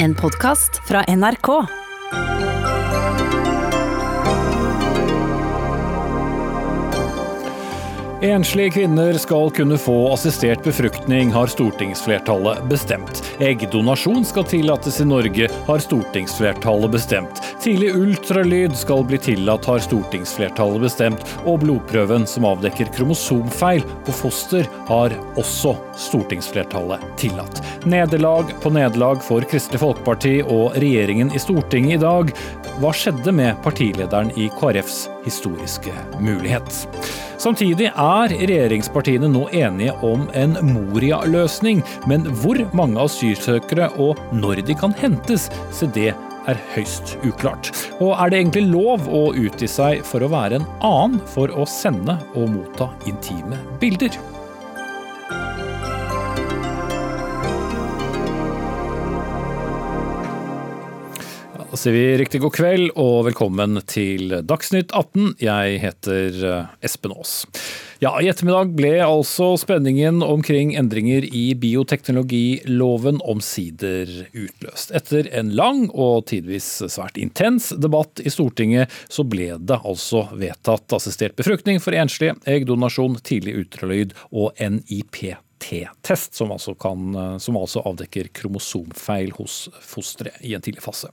[0.00, 1.48] En podkast fra NRK.
[8.22, 13.20] Enslige kvinner skal kunne få assistert befruktning, har stortingsflertallet bestemt.
[13.38, 17.38] Eggdonasjon skal tillates i Norge, har stortingsflertallet bestemt.
[17.62, 21.22] Tidlig ultralyd skal bli tillatt, har stortingsflertallet bestemt.
[21.46, 25.76] Og blodprøven som avdekker kromosomfeil på foster, har også
[26.08, 27.62] stortingsflertallet tillatt.
[27.86, 32.34] Nederlag på nederlag for Kristelig Folkeparti og regjeringen i Stortinget i dag.
[32.82, 36.86] Hva skjedde med partilederen i KrFs historiske mulighet?
[37.38, 44.78] Samtidig er regjeringspartiene nå enige om en Moria-løsning, men hvor mange asylsøkere og når de
[44.78, 46.10] kan hentes, se det
[46.48, 47.70] er høyst uklart.
[48.00, 51.68] Og er det egentlig lov å utgi seg for å være en annen for å
[51.68, 54.18] sende og motta intime bilder?
[61.78, 65.36] Sier vi riktig god kveld og velkommen til Dagsnytt 18.
[65.42, 67.44] Jeg heter eh, Espen Aas.
[68.02, 74.90] Ja, I ettermiddag ble altså spenningen omkring endringer i bioteknologiloven omsider utløst.
[74.98, 80.98] Etter en lang og tidvis svært intens debatt i Stortinget, så ble det altså vedtatt
[80.98, 86.74] assistert befruktning for enslige, eggdonasjon, tidlig ultralyd og NIPT T-test, som, altså
[87.42, 91.10] som altså avdekker kromosomfeil hos fosteret i en tidlig fase.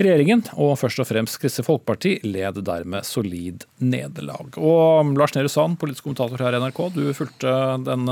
[0.00, 4.58] Regjeringen, og først og fremst Kristelig Folkeparti, led dermed solid nederlag.
[4.60, 7.54] Og Lars Nehru Sand, politisk kommentator her i NRK, du fulgte
[7.86, 8.08] den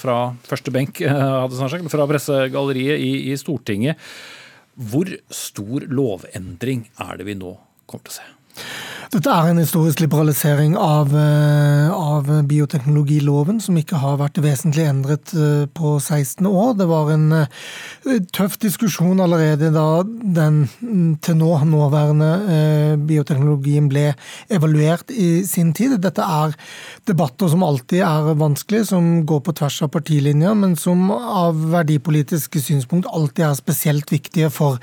[0.00, 1.02] fra første benk,
[1.94, 3.98] fra pressegalleriet i, i Stortinget.
[4.78, 7.56] Hvor stor lovendring er det vi nå
[7.88, 8.87] kommer til å se?
[9.08, 15.32] Dette er en historisk liberalisering av, av, bioteknologiloven, som ikke har vært vesentlig endret
[15.72, 16.74] på 16 år.
[16.76, 17.30] Det var en
[18.36, 20.58] tøff diskusjon allerede da den
[21.24, 24.10] til nå nåværende bioteknologien ble
[24.52, 25.96] evaluert i sin tid.
[26.04, 26.52] Dette er
[27.08, 32.60] debatter som alltid er vanskelige, som går på tvers av partilinjer, men som av verdipolitiske
[32.60, 34.76] synspunkt alltid er spesielt viktige for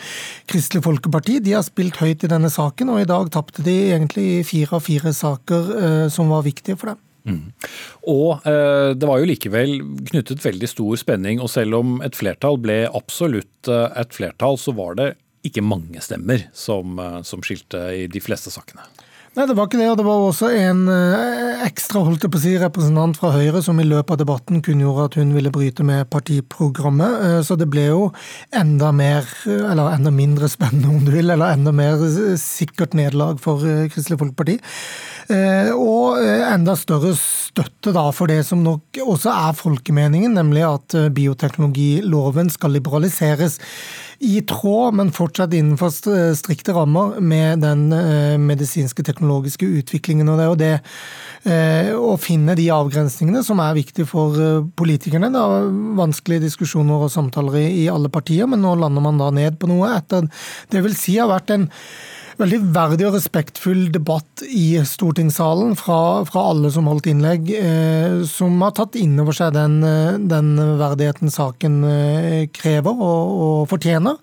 [0.49, 1.37] Kristelig Folkeparti.
[1.45, 4.75] De har spilt høyt i denne saken, og i dag tapte de egentlig egentlig fire
[4.75, 7.01] av fire saker eh, som var viktige for dem.
[7.25, 7.51] Mm.
[8.07, 9.79] Og eh, det var jo likevel
[10.11, 14.75] knyttet veldig stor spenning, og selv om et flertall ble absolutt eh, et flertall, så
[14.77, 15.15] var det
[15.45, 18.85] ikke mange stemmer som, eh, som skilte i de fleste sakene.
[19.35, 19.89] Nei, det var ikke det.
[19.91, 20.85] Og det var også en
[21.65, 25.09] ekstra holdt jeg på å si, representant fra Høyre som i løpet av debatten kunngjorde
[25.09, 27.43] at hun ville bryte med partiprogrammet.
[27.43, 28.05] Så det ble jo
[28.55, 31.99] enda mer, eller enda mindre spennende om du vil, eller enda mer
[32.39, 33.59] sikkert nederlag for
[33.91, 34.55] Kristelig Folkeparti.
[35.75, 42.55] Og enda større støtte da for det som nok også er folkemeningen, nemlig at bioteknologiloven
[42.55, 43.59] skal liberaliseres
[44.23, 45.91] i tråd, men fortsatt innenfor
[46.37, 47.87] strikte rammer med den
[48.45, 50.29] medisinske teknologiske utviklingen.
[50.31, 55.29] Og det jo det å finne de avgrensningene som er viktig for politikerne.
[55.33, 59.59] Det er vanskelige diskusjoner og samtaler i alle partier, men nå lander man da ned
[59.61, 60.25] på noe etter
[60.71, 61.69] det vil si har vært en
[62.39, 68.57] veldig verdig og respektfull debatt i stortingssalen fra, fra alle som holdt innlegg, eh, som
[68.63, 69.77] har tatt inn over seg den,
[70.29, 74.17] den verdigheten saken eh, krever og, og, fortjener.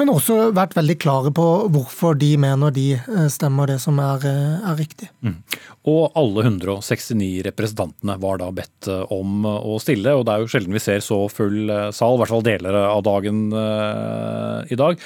[0.00, 2.88] Men også vært veldig klare på hvorfor de mener de
[3.30, 5.08] stemmer det som er, er riktig.
[5.22, 5.38] Mm.
[5.90, 10.74] Og alle 169 representantene var da bedt om å stille, og det er jo sjelden
[10.74, 15.00] vi ser så full sal, i hvert fall deler av dagen i dag.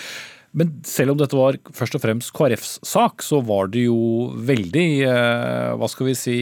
[0.58, 4.86] Men selv om dette var først og fremst KrFs sak, så var det jo veldig
[5.78, 6.38] hva skal vi si,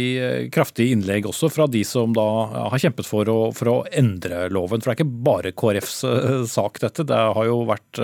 [0.54, 2.26] kraftige innlegg også fra de som da
[2.72, 4.81] har kjempet for å, for å endre loven.
[4.81, 5.99] For det er ikke bare KrFs
[6.53, 7.05] sak dette.
[7.09, 8.00] Det har jo vært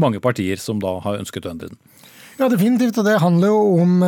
[0.00, 1.80] mange partier som da har ønsket å endre den.
[2.40, 2.96] Ja, definitivt.
[2.96, 3.98] Og det handler jo om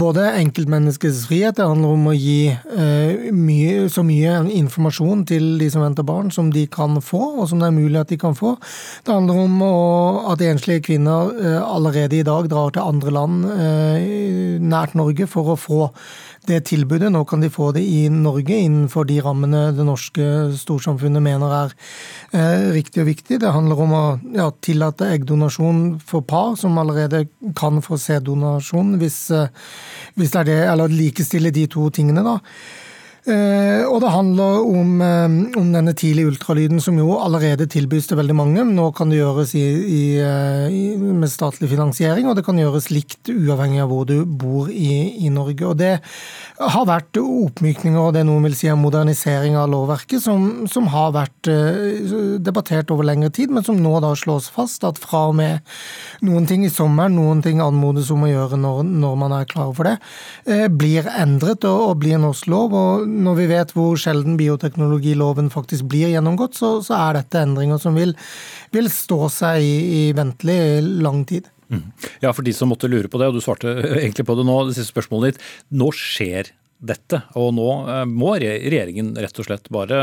[0.00, 5.68] både enkeltmenneskets frihet, det handler om å gi eh, mye, så mye informasjon til de
[5.70, 8.34] som venter barn som de kan få, og som det er mulig at de kan
[8.34, 8.56] få.
[9.06, 9.76] Det handler om å,
[10.32, 15.54] at enslige kvinner eh, allerede i dag drar til andre land eh, nært Norge for
[15.54, 15.80] å få
[16.48, 17.10] det tilbudet.
[17.12, 20.26] Nå kan de få det i Norge innenfor de rammene det norske
[20.58, 21.74] storsamfunnet mener er
[22.32, 23.40] eh, riktig og viktig.
[23.42, 24.04] Det handler om å
[24.36, 27.26] ja, tillate eggdonasjon for par som allerede
[27.58, 29.52] kan få sæddonasjon, hvis, eh,
[30.16, 32.24] hvis det er det, eller likestille de to tingene.
[32.26, 32.38] da.
[33.26, 35.24] Eh, og det handler om, eh,
[35.58, 38.62] om, denne tidlige ultralyden, som jo allerede tilbys til veldig mange.
[38.62, 40.04] Nå kan det gjøres i, i,
[40.70, 45.26] i, med statlig finansiering, og det kan gjøres likt uavhengig av hvor du bor i,
[45.26, 45.66] i Norge.
[45.66, 45.98] Og det
[46.60, 50.86] har vært oppmykninger, og det er noen vil si en modernisering av lovverket, som, som
[50.94, 51.50] har vært
[52.46, 55.66] debattert over lengre tid, men som nå da slås fast at fra og med
[56.22, 59.74] noen ting i sommeren, noen ting anmodes om å gjøre når, når man er klar
[59.74, 59.98] for det,
[60.78, 62.76] blir endret og, og blir norsk lov.
[62.76, 67.80] og når vi vet hvor sjelden bioteknologiloven faktisk blir gjennomgått, så, så er dette endringer
[67.82, 68.14] som vil,
[68.74, 70.58] vil stå seg i, i ventelig
[71.04, 71.48] lang tid.
[71.72, 71.88] Mm.
[72.22, 73.72] Ja, for de som måtte lure på det, og du svarte
[74.02, 75.50] egentlig på det nå, det siste spørsmålet ditt.
[75.74, 80.00] Nå skjer dette, og nå eh, må regjeringen rett og slett bare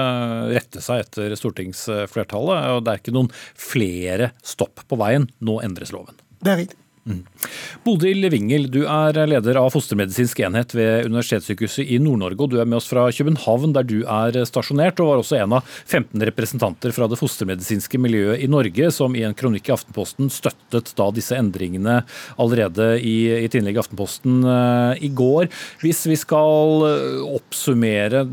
[0.49, 2.69] rette seg etter stortingsflertallet.
[2.73, 6.17] og Det er ikke noen flere stopp på veien, nå endres loven.
[6.43, 6.82] Det er riktig.
[7.03, 7.25] Mm.
[7.83, 12.45] Bodil Wingel, du er leder av fostermedisinsk enhet ved Universitetssykehuset i Nord-Norge.
[12.45, 15.55] og Du er med oss fra København, der du er stasjonert, og var også en
[15.57, 20.31] av 15 representanter fra det fostermedisinske miljøet i Norge, som i en kronikk i Aftenposten
[20.31, 21.97] støttet da disse endringene
[22.39, 25.49] allerede i, et innlegg i Aftenposten uh, i går.
[25.83, 28.23] Hvis vi skal eh, oppsummere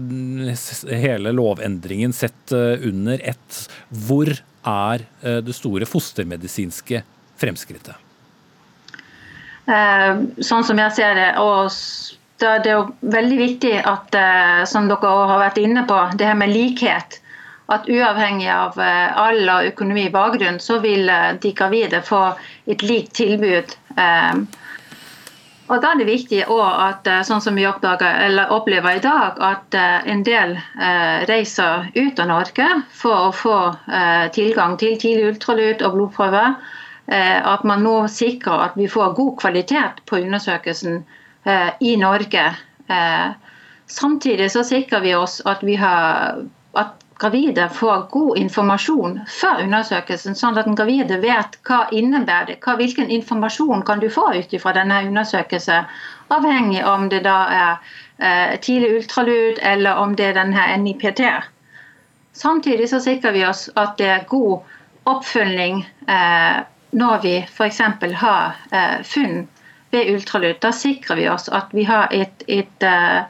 [1.00, 3.64] hele lovendringen sett uh, under ett,
[4.06, 4.30] hvor
[4.68, 7.00] er det store fostermedisinske
[7.40, 8.09] fremskrittet?
[9.70, 11.30] Eh, sånn som jeg ser det.
[11.38, 11.70] og
[12.40, 16.38] det er jo veldig viktig at, eh, som dere har vært inne på, det her
[16.40, 17.20] med likhet.
[17.70, 21.06] At uavhengig av eh, alder, økonomi i bakgrunn, så vil
[21.42, 22.22] de gravide få
[22.66, 23.76] et likt tilbud.
[25.70, 30.56] Og Da er det viktig at sånn som vi opplever i dag, at en del
[31.30, 33.58] reiser ut av Norge for å få
[34.34, 36.56] tilgang til tidlig ultralyd og blodprøve.
[37.10, 41.00] Eh, at man nå sikrer at vi får god kvalitet på undersøkelsen
[41.44, 42.44] eh, i Norge.
[42.86, 43.32] Eh,
[43.86, 46.38] samtidig så sikrer vi oss at, vi har,
[46.78, 52.60] at gravide får god informasjon før undersøkelsen, sånn at den gravide vet hva innebærer det,
[52.62, 55.90] hva, hvilken informasjon kan du få ut fra denne undersøkelsen,
[56.30, 61.24] avhengig om det da er tidlig ultralyd eller om det er denne NIPT.
[62.38, 64.60] Samtidig så sikrer vi oss at det er god
[65.10, 66.60] oppfølging eh,
[66.90, 67.80] når vi f.eks.
[68.22, 69.48] har eh, funn
[69.90, 73.22] ved ultralyd, da sikrer vi oss at vi har et, et, eh,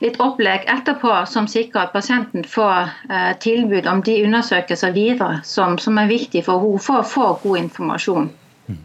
[0.00, 5.78] et opplegg etterpå som sikrer at pasienten får eh, tilbud om de undersøkelser videre som,
[5.78, 8.30] som er viktig for henne for å få god informasjon.
[8.70, 8.84] Mm.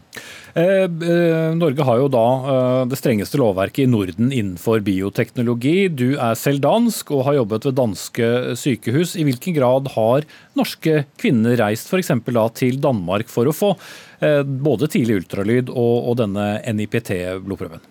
[0.56, 5.90] Eh, eh, Norge har jo da eh, det strengeste lovverket i Norden innenfor bioteknologi.
[5.92, 9.18] Du er selv dansk og har jobbet ved danske sykehus.
[9.20, 10.24] I hvilken grad har
[10.56, 12.14] norske kvinner reist f.eks.
[12.56, 13.74] til Danmark for å få
[14.64, 17.84] både tidlig ultralyd og, og denne NIPT-blodprøven?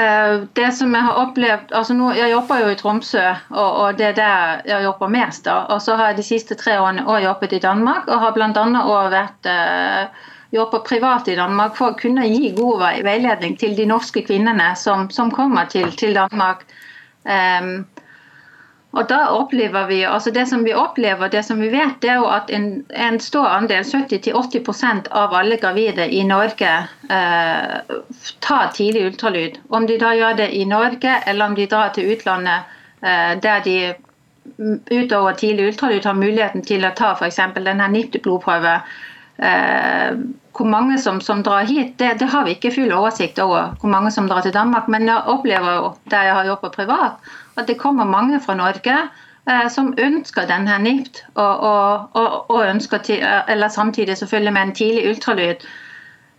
[0.00, 3.98] Eh, det som Jeg har opplevd, altså nå, jeg jobber jo i Tromsø, og, og
[3.98, 5.44] det er der jeg jobber mest.
[5.44, 8.32] da, og Så har jeg de siste tre årene også jobbet i Danmark, og har
[8.32, 8.48] bl.a.
[8.48, 13.86] også vært uh, jobbet privat i Danmark for å kunne gi god veiledning til de
[13.86, 16.64] norske kvinnene som, som kommer til, til Danmark.
[17.24, 17.84] Um,
[18.90, 22.18] og da opplever vi, altså Det som vi opplever, det som vi vet, det er
[22.18, 26.72] jo at en, en stor andel, 70-80% av alle gravide i Norge,
[27.10, 27.94] eh,
[28.42, 29.60] tar tidlig ultralyd.
[29.68, 33.62] Om de da gjør det i Norge eller om de drar til utlandet eh, der
[33.64, 33.76] de
[34.90, 37.38] utover tidlig ultralyd har muligheten til å ta f.eks.
[37.54, 38.74] denne NIPT-blodprøve.
[39.38, 40.18] Eh,
[40.56, 43.74] hvor mange som, som drar hit, det, det, har vi ikke full oversikt over.
[43.80, 47.12] hvor mange som drar til Danmark, Men jeg opplever jo, der jeg har jobbet privat,
[47.56, 48.96] at det kommer mange fra Norge
[49.50, 54.62] eh, som ønsker denne NIPT, og, og, og, og ønsker til, eller samtidig selvfølgelig med
[54.62, 55.66] en tidlig ultralyd.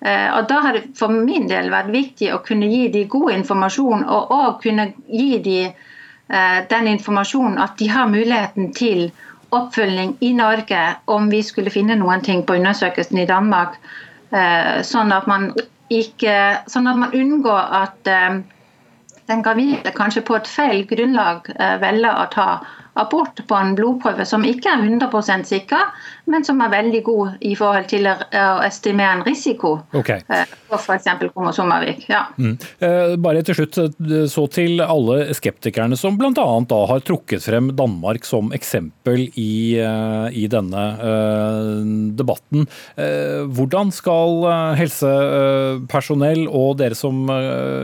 [0.06, 3.32] Eh, og Da har det for min del vært viktig å kunne gi de god
[3.32, 9.12] informasjon, og, og kunne gi de eh, den informasjonen at de har muligheten til
[9.55, 10.79] oppfølging i Norge
[11.12, 13.77] om vi skulle finne noen ting på undersøkelsen i Danmark.
[14.31, 15.51] Eh, sånn at man,
[15.91, 16.36] ikke,
[16.72, 18.39] sånn at man unngår at eh,
[19.31, 22.48] den gravide kanskje på et feil grunnlag eh, velger å ta
[23.00, 25.91] abort på en blodprøve som ikke er 100 sikker,
[26.31, 28.17] men som er veldig god i forhold til å
[28.65, 30.21] estimere en risiko okay.
[30.27, 31.07] Eh, for f.eks.
[31.31, 32.05] kromosomavvik.
[32.12, 32.25] Ja.
[32.38, 32.57] Mm.
[32.83, 33.79] Eh, bare til slutt,
[34.31, 36.48] så til alle skeptikerne som bl.a.
[36.91, 40.83] har trukket frem Danmark som eksempel i, i denne
[42.17, 42.67] debatten.
[43.51, 44.45] Hvordan skal
[44.79, 47.24] helsepersonell og dere som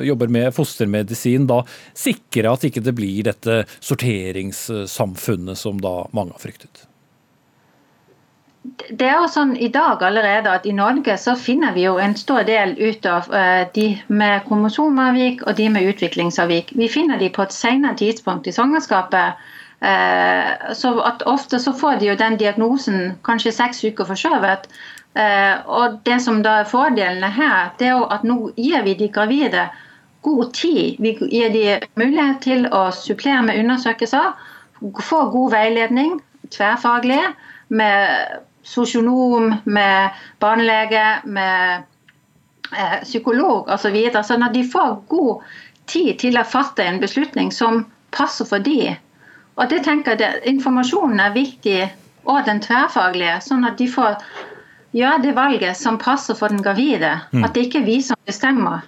[0.06, 1.62] jobber med fostermedisin da
[1.98, 4.97] sikre at ikke det blir dette sorteringssamfunnet?
[4.98, 6.88] Samfunnet som da mange har fryktet?
[8.90, 12.16] det er jo sånn i dag allerede at i Norge så finner vi jo en
[12.20, 16.74] stor del ut av uh, de med kromosomavvik og de med utviklingsavvik.
[16.80, 19.48] Vi finner de på et senere tidspunkt i svangerskapet.
[19.82, 24.70] Uh, så at Ofte så får de jo den diagnosen kanskje seks uker forskjøvet.
[25.18, 28.98] Uh, og det som da er fordelene her, det er jo at nå gir vi
[29.00, 29.68] de gravide
[30.28, 31.00] god tid.
[31.00, 31.66] Vi gir de
[32.00, 34.34] mulighet til å supplere med undersøkelser,
[35.04, 36.18] få god veiledning,
[36.54, 37.22] tverrfaglig,
[37.68, 41.84] med sosionom, med barnelege, med
[42.72, 43.88] eh, psykolog osv.
[43.88, 45.46] Så videre, sånn at de får god
[45.88, 48.96] tid til å fatte en beslutning som passer for de.
[49.58, 51.80] Og det tenker jeg, Informasjonen er viktig,
[52.28, 54.20] og den tverrfaglige, sånn at de får
[54.98, 57.18] gjøre det valget som passer for den gravide.
[57.32, 57.46] Mm.
[57.48, 58.84] At det ikke er vi som bestemmer.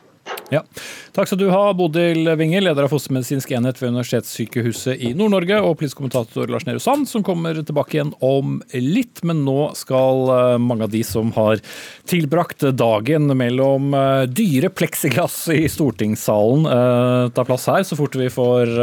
[0.53, 0.63] Ja.
[1.09, 5.79] Takk skal du ha, Bodil Winge, leder av fostermedisinsk enhet ved Universitetssykehuset i Nord-Norge, og
[5.79, 9.23] politisk kommentator Lars Nehru Sand, som kommer tilbake igjen om litt.
[9.25, 11.63] Men nå skal eh, mange av de som har
[12.09, 18.29] tilbrakt dagen mellom eh, dyre pleksiglass i stortingssalen, eh, ta plass her så fort vi
[18.29, 18.75] får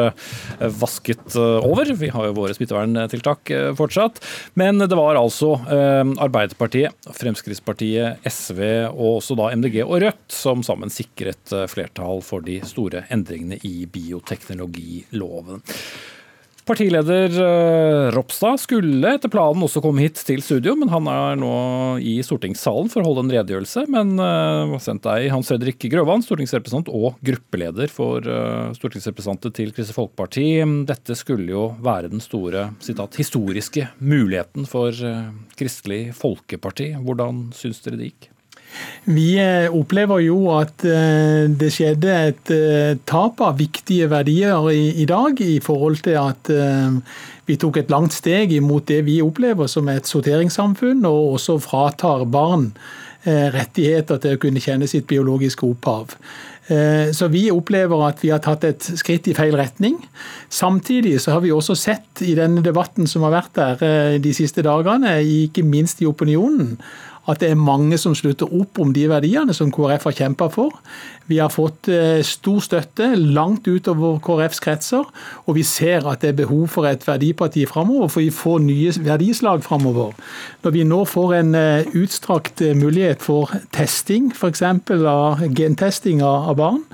[0.81, 1.93] vasket over.
[1.95, 4.19] Vi har jo våre smitteverntiltak fortsatt.
[4.59, 10.93] Men det var altså Arbeiderpartiet, Fremskrittspartiet, SV og også da MDG og Rødt som sammen
[10.93, 15.63] sikret flertall for de store endringene i bioteknologiloven.
[16.67, 21.51] Partileder eh, Ropstad skulle etter planen også komme hit til studio, men han er nå
[22.03, 23.85] i stortingssalen for å holde en redegjørelse.
[23.95, 30.01] Men uh, sendt deg Hans Fredrik Grøvan, stortingsrepresentant og gruppeleder for uh, stortingsrepresentanter til Kristelig
[30.01, 30.49] Folkeparti.
[30.91, 34.91] Dette skulle jo være den store citat, historiske muligheten for
[35.55, 36.97] Kristelig Folkeparti.
[36.99, 38.33] Hvordan syns dere det gikk?
[39.07, 45.07] Vi eh, opplever jo at eh, det skjedde et eh, tap av viktige verdier i
[45.07, 46.51] dag, i forhold til at
[47.47, 52.27] vi tok et langt steg imot det vi opplever som et sorteringssamfunn, og også fratar
[52.27, 52.73] barn
[53.27, 56.13] rettigheter til å kunne kjenne sitt biologiske opphav.
[57.15, 59.97] Så vi opplever at vi har tatt et skritt i feil retning.
[60.51, 64.63] Samtidig så har vi også sett i denne debatten som har vært der de siste
[64.67, 65.17] dagene,
[65.47, 66.77] ikke minst i opinionen,
[67.27, 70.75] at det er mange som slutter opp om de verdiene som KrF har kjempa for.
[71.27, 75.07] Vi har fått eh, stor støtte langt utover KrFs kretser,
[75.47, 78.95] og vi ser at det er behov for et verdiparti framover, for vi får nye
[79.03, 80.15] verdislag framover.
[80.63, 84.63] Når vi nå får en eh, utstrakt eh, mulighet for testing, f.eks.
[84.63, 86.85] av gentesting av barn,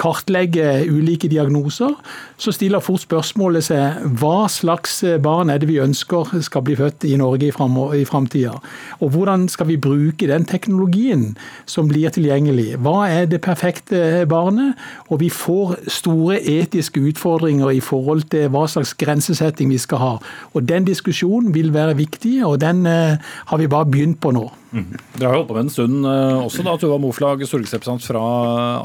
[0.00, 1.92] kartlegge ulike diagnoser,
[2.40, 7.04] så stiller fort spørsmålet seg hva slags barn er det vi ønsker skal bli født
[7.08, 8.54] i Norge i framtida?
[9.00, 11.36] Og hvordan skal vi bruke den teknologien
[11.68, 12.78] som blir tilgjengelig?
[12.80, 14.78] Hva er det perfekte barnet?
[15.10, 20.14] Og vi får store etiske utfordringer i forhold til hva slags grensesetting vi skal ha.
[20.54, 24.48] Og den diskusjonen vil være viktig, og den eh, har vi bare begynt på nå.
[24.70, 24.90] Mm.
[25.16, 28.22] Dere har holdt på med en stund eh, også, da, Tuva Moflag, stortingsrepresentant fra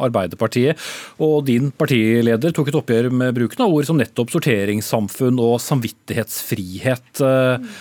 [0.06, 0.82] Arbeiderpartiet.
[1.22, 7.22] Og din partileder tok et oppgjør med bruken av ord som nettopp sorteringssamfunn og samvittighetsfrihet.
[7.22, 7.76] Eh,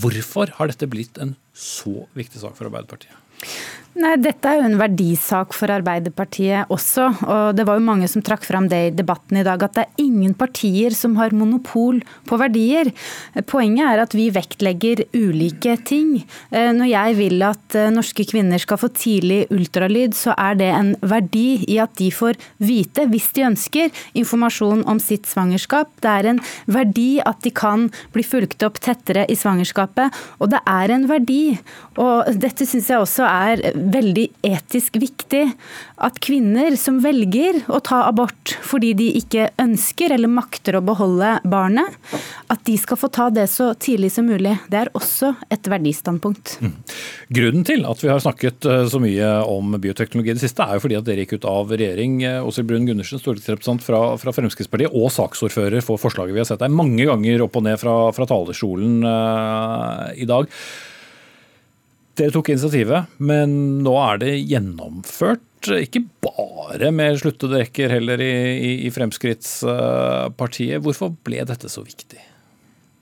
[0.00, 3.16] hvorfor har dette blitt en så viktig sak for Arbeiderpartiet?
[4.00, 7.10] Nei, Dette er jo en verdisak for Arbeiderpartiet også.
[7.28, 9.82] og Det var jo mange som trakk fram det i debatten i dag, at det
[9.82, 12.88] er ingen partier som har monopol på verdier.
[13.50, 16.22] Poenget er at vi vektlegger ulike ting.
[16.48, 20.70] Eh, når jeg vil at eh, norske kvinner skal få tidlig ultralyd, så er det
[20.78, 25.92] en verdi i at de får vite, hvis de ønsker, informasjon om sitt svangerskap.
[26.00, 26.42] Det er en
[26.72, 30.08] verdi at de kan bli fulgt opp tettere i svangerskapet,
[30.40, 31.42] og det er en verdi.
[32.00, 35.42] Og dette syns jeg også er veldig etisk viktig
[36.00, 41.36] at kvinner som velger å ta abort fordi de ikke ønsker eller makter å beholde
[41.48, 41.96] barnet,
[42.50, 44.56] at de skal få ta det så tidlig som mulig.
[44.70, 46.56] Det er også et verdistandpunkt.
[46.62, 46.74] Mm.
[47.40, 50.78] Grunnen til at vi har snakket eh, så mye om bioteknologi i det siste, er
[50.78, 52.20] jo fordi at dere gikk ut av regjering.
[52.26, 56.62] Eh, Åshild Brun Gundersen, stortingsrepresentant fra, fra, Fremskrittspartiet og saksordfører for forslaget vi har sett
[56.62, 60.48] deg mange ganger opp og ned fra, fra talerstolen uh, i dag.
[62.20, 65.40] Dere tok initiativet, men nå er det gjennomført.
[65.80, 70.82] Ikke bare med sluttede rekker heller i, i, i Fremskrittspartiet.
[70.84, 72.20] Hvorfor ble dette så viktig?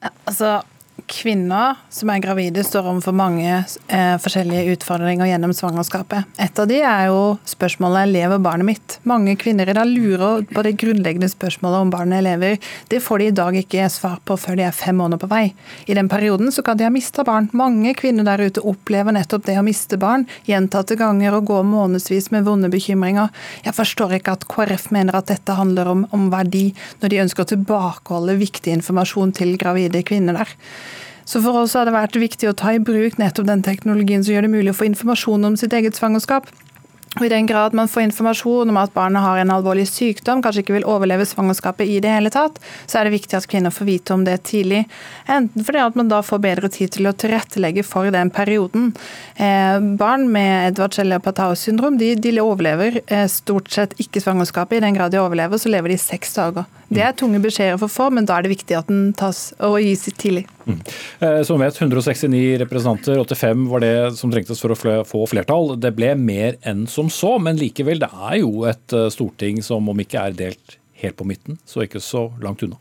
[0.06, 0.60] Altså,
[1.06, 6.26] kvinner som er gravide, står overfor mange eh, forskjellige utfordringer gjennom svangerskapet.
[6.40, 8.96] Et av de er jo spørsmålet lever barnet mitt.
[9.08, 12.58] Mange kvinner i dag lurer på det grunnleggende spørsmålet om barnet lever.
[12.90, 15.44] Det får de i dag ikke svar på før de er fem måneder på vei.
[15.86, 17.50] I den perioden så kan de ha mista barn.
[17.56, 22.30] Mange kvinner der ute opplever nettopp det å miste barn gjentatte ganger og gå månedsvis
[22.34, 23.32] med vonde bekymringer.
[23.64, 26.68] Jeg forstår ikke at KrF mener at dette handler om, om verdi,
[27.02, 30.56] når de ønsker å tilbakeholde viktig informasjon til gravide kvinner der.
[31.28, 34.32] Så for oss har det vært viktig å ta i bruk nettopp den teknologien som
[34.32, 36.48] gjør det mulig å få informasjon om sitt eget svangerskap.
[37.18, 40.62] Og I den grad man får informasjon om at barnet har en alvorlig sykdom, kanskje
[40.62, 42.56] ikke vil overleve svangerskapet i det hele tatt,
[42.86, 44.84] så er det viktig at kvinner får vite om det tidlig.
[45.26, 48.92] Enten fordi at man da får bedre tid til å tilrettelegge for den perioden.
[49.36, 54.78] Eh, barn med Edvard eller Pataus syndrom de, de overlever eh, stort sett ikke svangerskapet.
[54.78, 56.68] I den grad de overlever, så lever de seks dager.
[56.88, 59.76] Det er tunge beskjeder for få, men da er det viktig at den tas og
[59.84, 60.46] gis tidlig.
[60.64, 60.78] Mm.
[61.24, 65.74] Eh, som vet, 169 representanter, 85 var det som trengtes for å få flertall.
[65.80, 69.88] Det ble mer enn som så, men likevel, det er jo et eh, storting som
[69.92, 72.80] om ikke er delt helt på midten, så ikke så langt unna.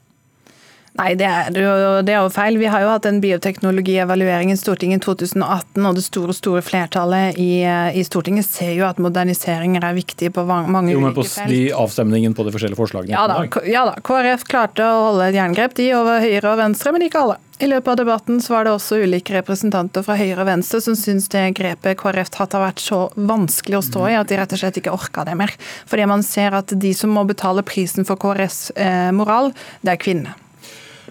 [0.97, 2.57] Nei, det er, jo, det er, jo, feil.
[2.57, 7.37] Vi har jo hatt en bioteknologievaluering i Stortinget i 2018, og det store store flertallet
[7.37, 11.67] i, i, Stortinget ser jo at moderniseringer er viktig på mange jo, men på de
[11.77, 13.13] avstemningen på de forskjellige forslagene?
[13.13, 16.95] Ja da, ja da, KrF klarte å holde et jerngrep de over høyre og venstre,
[16.95, 17.37] men ikke alle.
[17.61, 20.93] I løpet av debatten så var det også ulike representanter fra Høyre og Venstre som
[20.97, 24.53] syns det grepet KrF tatt har vært så vanskelig å stå i at de rett
[24.53, 25.53] og slett ikke orka det mer.
[25.89, 29.49] Fordi man ser at de som må betale prisen for KrFs eh, moral,
[29.81, 30.37] det er kvinnene.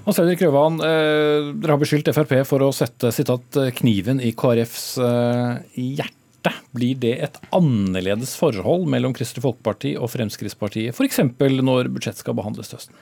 [0.05, 4.87] Hans Henrik Røvan, eh, dere har beskyldt Frp for å sette sitat, kniven i KrFs
[5.01, 5.63] eh,
[5.97, 6.53] hjerte.
[6.77, 11.23] Blir det et annerledes forhold mellom Kristelig Folkeparti og Fremskrittspartiet, f.eks.
[11.41, 13.01] når budsjett skal behandles til høsten?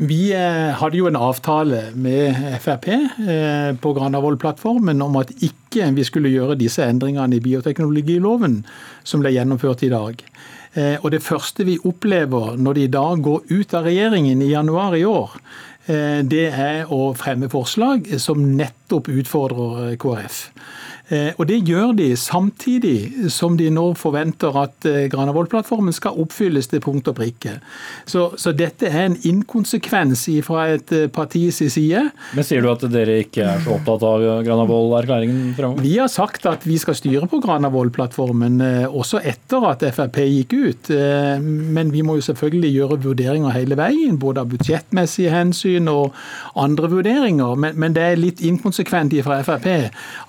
[0.00, 2.88] Vi eh, hadde jo en avtale med Frp
[3.82, 8.62] på Granavolden-plattformen om at ikke vi skulle gjøre disse endringene i bioteknologiloven
[9.04, 10.24] som ble gjennomført i dag.
[11.02, 15.02] Og Det første vi opplever når de da går ut av regjeringen i januar i
[15.02, 20.42] år, Eh, det er å fremme forslag som nettopp utfordrer KrF.
[21.10, 26.70] Eh, og Det gjør de samtidig som de nå forventer at eh, Granavolden-plattformen skal oppfylles
[26.70, 27.56] til punkt og prikke.
[28.06, 32.04] Så, så, dette er en inkonsekvens fra et eh, partis side.
[32.36, 35.82] Men Sier du at dere ikke er så opptatt av Granavolden-erklæringen fremover?
[35.82, 40.90] Vi har sagt at vi skal styre på Granavolden-plattformen også etter at Frp gikk ut.
[41.40, 46.14] Men vi må jo selvfølgelig gjøre vurderinger hele veien, både av budsjettmessige hensyn og
[46.60, 47.56] andre vurderinger.
[47.58, 49.68] Men, men det er litt inkonsekvent fra Frp.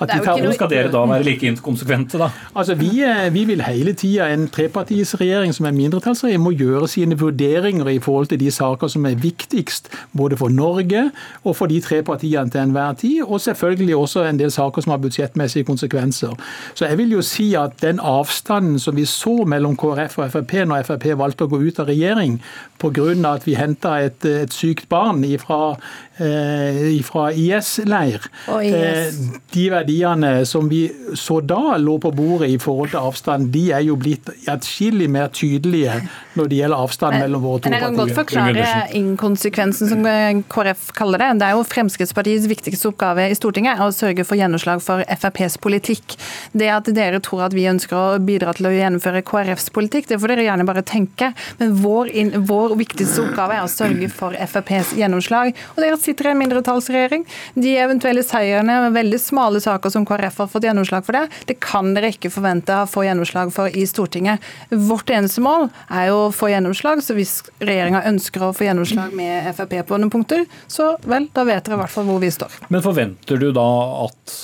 [0.01, 2.29] at de tar dere da være like inkonsekvente, da?
[2.55, 7.17] Altså, vi, eh, vi vil hele tida, en trepartisregjering som er mindretallsregjering, må gjøre sine
[7.19, 11.09] vurderinger i forhold til de saker som er viktigst både for Norge
[11.43, 14.95] og for de tre partiene til enhver tid, og selvfølgelig også en del saker som
[14.95, 16.35] har budsjettmessige konsekvenser.
[16.73, 20.53] Så jeg vil jo si at den avstanden som vi så mellom KrF og Frp
[20.65, 22.39] når Frp valgte å gå ut av regjering
[22.81, 23.09] pga.
[23.31, 25.77] at vi henta et, et sykt barn fra
[26.19, 28.21] eh, IS-leir,
[28.61, 28.73] IS.
[28.73, 29.13] eh,
[29.53, 30.83] de verdiene som vi
[31.17, 35.31] så da lå på bordet i forhold til avstand, de er jo blitt atskillig mer
[35.33, 35.99] tydelige
[36.35, 37.77] når det gjelder avstand mellom våre to partier.
[37.77, 38.67] Jeg kan godt forklare
[38.97, 40.07] inkonsekvensen, som
[40.51, 41.31] KrF kaller det.
[41.41, 46.17] Det er jo Fremskrittspartiets viktigste oppgave i Stortinget å sørge for gjennomslag for FrPs politikk.
[46.57, 50.19] Det at dere tror at vi ønsker å bidra til å gjennomføre KrFs politikk, det
[50.21, 51.31] får dere gjerne bare tenke.
[51.59, 52.11] Men vår,
[52.47, 55.53] vår viktigste oppgave er å sørge for FrPs gjennomslag.
[55.75, 57.25] Og dere sitter i en mindretallsregjering.
[57.55, 61.93] De eventuelle seierne veldig smale saker som KrF har fått gjennomslag for det, det kan
[61.95, 64.43] dere ikke forvente å få gjennomslag for i Stortinget.
[64.69, 67.03] Vårt eneste mål er jo å få gjennomslag.
[67.05, 71.45] Så hvis regjeringa ønsker å få gjennomslag med Frp på noen punkter, så vel, da
[71.47, 72.59] vet dere i hvert fall hvor vi står.
[72.73, 73.67] Men forventer du da
[74.05, 74.35] at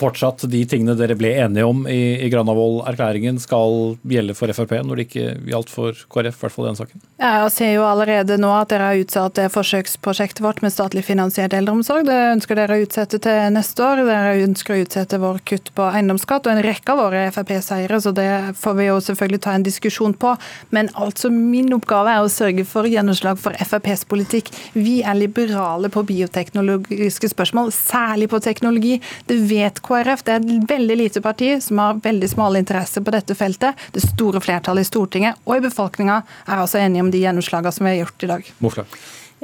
[0.00, 5.00] fortsatt de tingene dere ble enige om i, i Granavolden-erklæringen skal gjelde for Frp, når
[5.00, 7.04] det ikke gjaldt for KrF, i hvert fall i den saken?
[7.18, 11.04] Ja, jeg ser jo allerede nå at dere har utsatt det forsøksprosjektet vårt med statlig
[11.06, 12.06] finansiert eldreomsorg.
[12.08, 14.02] Det ønsker dere å utsette til neste år.
[14.08, 18.10] Dere ønsker å utsette vår kutt på eiendomsskatt og en rekke av våre Frp-seire, så
[18.16, 20.34] det får vi jo selvfølgelig ta en diskusjon på.
[20.74, 24.50] Men altså min oppgave er å sørge for gjennomslag for FrPs politikk.
[24.74, 28.98] Vi er liberale på bioteknologiske spørsmål, særlig på teknologi.
[29.30, 30.26] Det vet KrF.
[30.26, 33.78] Det er et veldig lite parti som har veldig smale interesser på dette feltet.
[33.94, 37.86] Det store flertallet i Stortinget og i befolkninga er altså enige om de gjennomslagene som
[37.86, 38.52] vi har gjort i dag.
[38.58, 38.86] Morslag.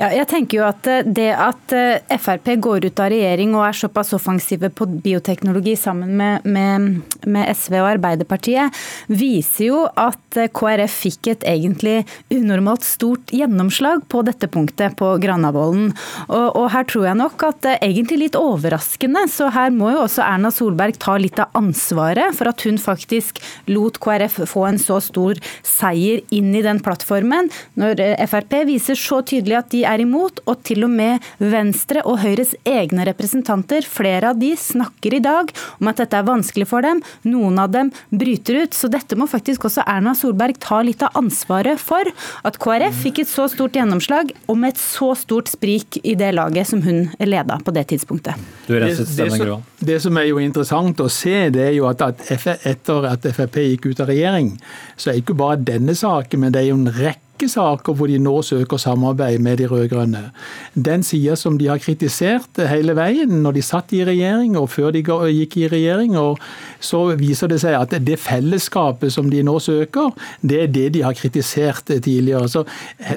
[0.01, 3.67] Ja, jeg tenker jo at eh, Det at eh, Frp går ut av regjering og
[3.67, 8.77] er såpass offensive på bioteknologi sammen med, med, med, SV og Arbeiderpartiet,
[9.13, 15.11] viser jo at eh, KrF fikk et egentlig unormalt stort gjennomslag på dette punktet på
[15.21, 15.93] Granavolden.
[16.29, 19.93] Og, og her tror jeg nok at det er egentlig litt overraskende, så her må
[19.93, 24.65] jo også Erna Solberg ta litt av ansvaret for at hun faktisk lot KrF få
[24.71, 29.85] en så stor seier inn i den plattformen, når Frp viser så tydelig at de
[29.91, 35.17] er imot, og til og med Venstre og Høyres egne representanter, flere av de, snakker
[35.17, 37.03] i dag om at dette er vanskelig for dem.
[37.29, 38.77] Noen av dem bryter ut.
[38.77, 42.09] Så dette må faktisk også Erna Solberg ta litt av ansvaret for.
[42.47, 46.33] At KrF fikk et så stort gjennomslag, og med et så stort sprik i det
[46.37, 48.39] laget som hun leda på det tidspunktet.
[48.69, 49.61] Du renset stemmen, Gro.
[49.81, 53.61] Det som er jo interessant å se, det er jo at, at etter at Frp
[53.65, 54.55] gikk ut av regjering,
[54.97, 58.09] så er ikke bare denne saken, men det er jo en rekke rekke saker hvor
[58.09, 60.31] de nå søker samarbeid med de rød-grønne.
[60.75, 64.91] Den sida som de har kritisert hele veien når de satt i regjering og før
[64.93, 66.39] de gikk i regjering, og
[66.81, 71.03] så viser det seg at det fellesskapet som de nå søker, det er det de
[71.03, 72.49] har kritisert tidligere.
[72.49, 72.65] Så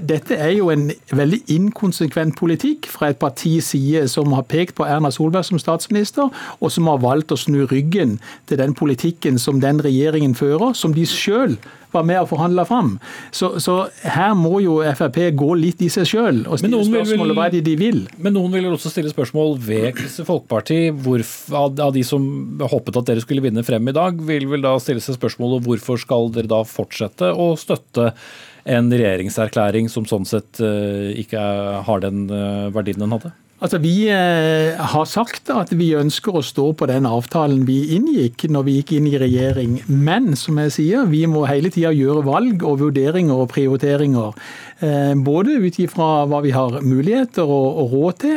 [0.01, 4.87] dette er jo en veldig inkonsekvent politikk fra et partis side som har pekt på
[4.87, 9.59] Erna Solberg som statsminister, og som har valgt å snu ryggen til den politikken som
[9.61, 11.57] den regjeringen fører, som de sjøl
[11.93, 12.95] var med og forhandla fram.
[13.31, 17.49] Så, så, her må jo Frp gå litt i seg sjøl og stille spørsmålet hva
[17.53, 18.03] det de vil.
[18.17, 20.79] Men noen vil også stille spørsmål ved Kristelig Folkeparti.
[21.53, 22.25] Av de som
[22.61, 26.01] håpet at dere skulle vinne frem i dag, vil vel da stille seg spørsmålet hvorfor
[26.01, 28.11] skal dere da fortsette å støtte
[28.63, 31.41] en regjeringserklæring som sånn sett eh, ikke
[31.87, 33.33] har den eh, verdien den hadde?
[33.63, 38.43] Altså, Vi eh, har sagt at vi ønsker å stå på den avtalen vi inngikk
[38.51, 39.77] når vi gikk inn i regjering.
[39.87, 44.35] Men som jeg sier, vi må hele tida gjøre valg og vurderinger og prioriteringer.
[44.83, 48.35] Eh, både ut ifra hva vi har muligheter og, råd til,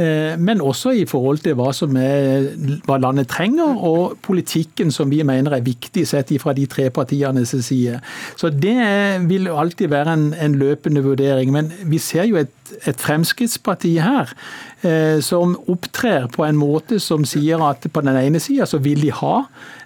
[0.00, 1.68] eh, men også i forhold til hva,
[2.00, 2.48] er,
[2.88, 7.52] hva landet trenger, og politikken som vi mener er viktig sett ifra de tre partienes
[7.52, 8.00] side.
[8.40, 8.78] Så Det
[9.28, 11.52] vil alltid være en, en løpende vurdering.
[11.52, 14.32] Men vi ser jo et et Fremskrittsparti her
[14.82, 19.02] eh, som opptrer på en måte som sier at på den ene sida så vil
[19.04, 19.36] de ha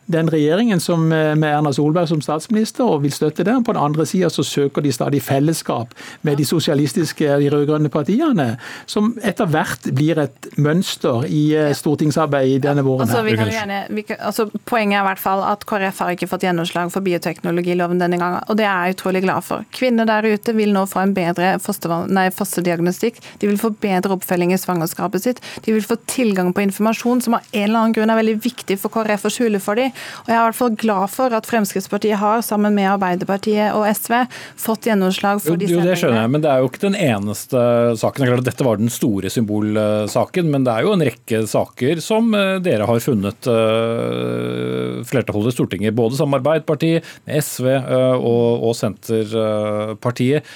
[0.07, 3.65] den regjeringen som, eh, med Erna Solberg som statsminister og vil støtte den.
[3.65, 8.59] På den andre sida så søker de stadig fellesskap med de sosialistiske, de rød-grønne partiene,
[8.87, 13.09] som etter hvert blir et mønster i eh, stortingsarbeidet denne våren.
[13.09, 16.15] Altså, vi kan gjerne, vi kan, altså, poenget er i hvert fall at KrF har
[16.15, 19.67] ikke fått gjennomslag for bioteknologiloven denne gangen, og det er jeg utrolig glad for.
[19.75, 24.61] Kvinner der ute vil nå få en bedre fosterdiagnostikk, de vil få bedre oppfølging i
[24.61, 28.21] svangerskapet sitt, de vil få tilgang på informasjon som av en eller annen grunn er
[28.21, 29.93] veldig viktig for KrF å skjule for dem.
[30.25, 33.87] Og Jeg er i hvert fall glad for at Fremskrittspartiet har, sammen med Arbeiderpartiet og
[33.91, 34.19] SV,
[34.61, 35.87] fått gjennomslag for disse endringene.
[35.87, 37.65] jo, Det skjønner jeg, men det er jo ikke den eneste
[38.03, 38.23] saken.
[38.23, 41.43] Det er klart at Dette var den store symbolsaken, men det er jo en rekke
[41.51, 47.69] saker som eh, dere har funnet eh, flertallet i Stortinget, både som Arbeiderpartiet, med SV
[48.17, 50.47] og Senterpartiet,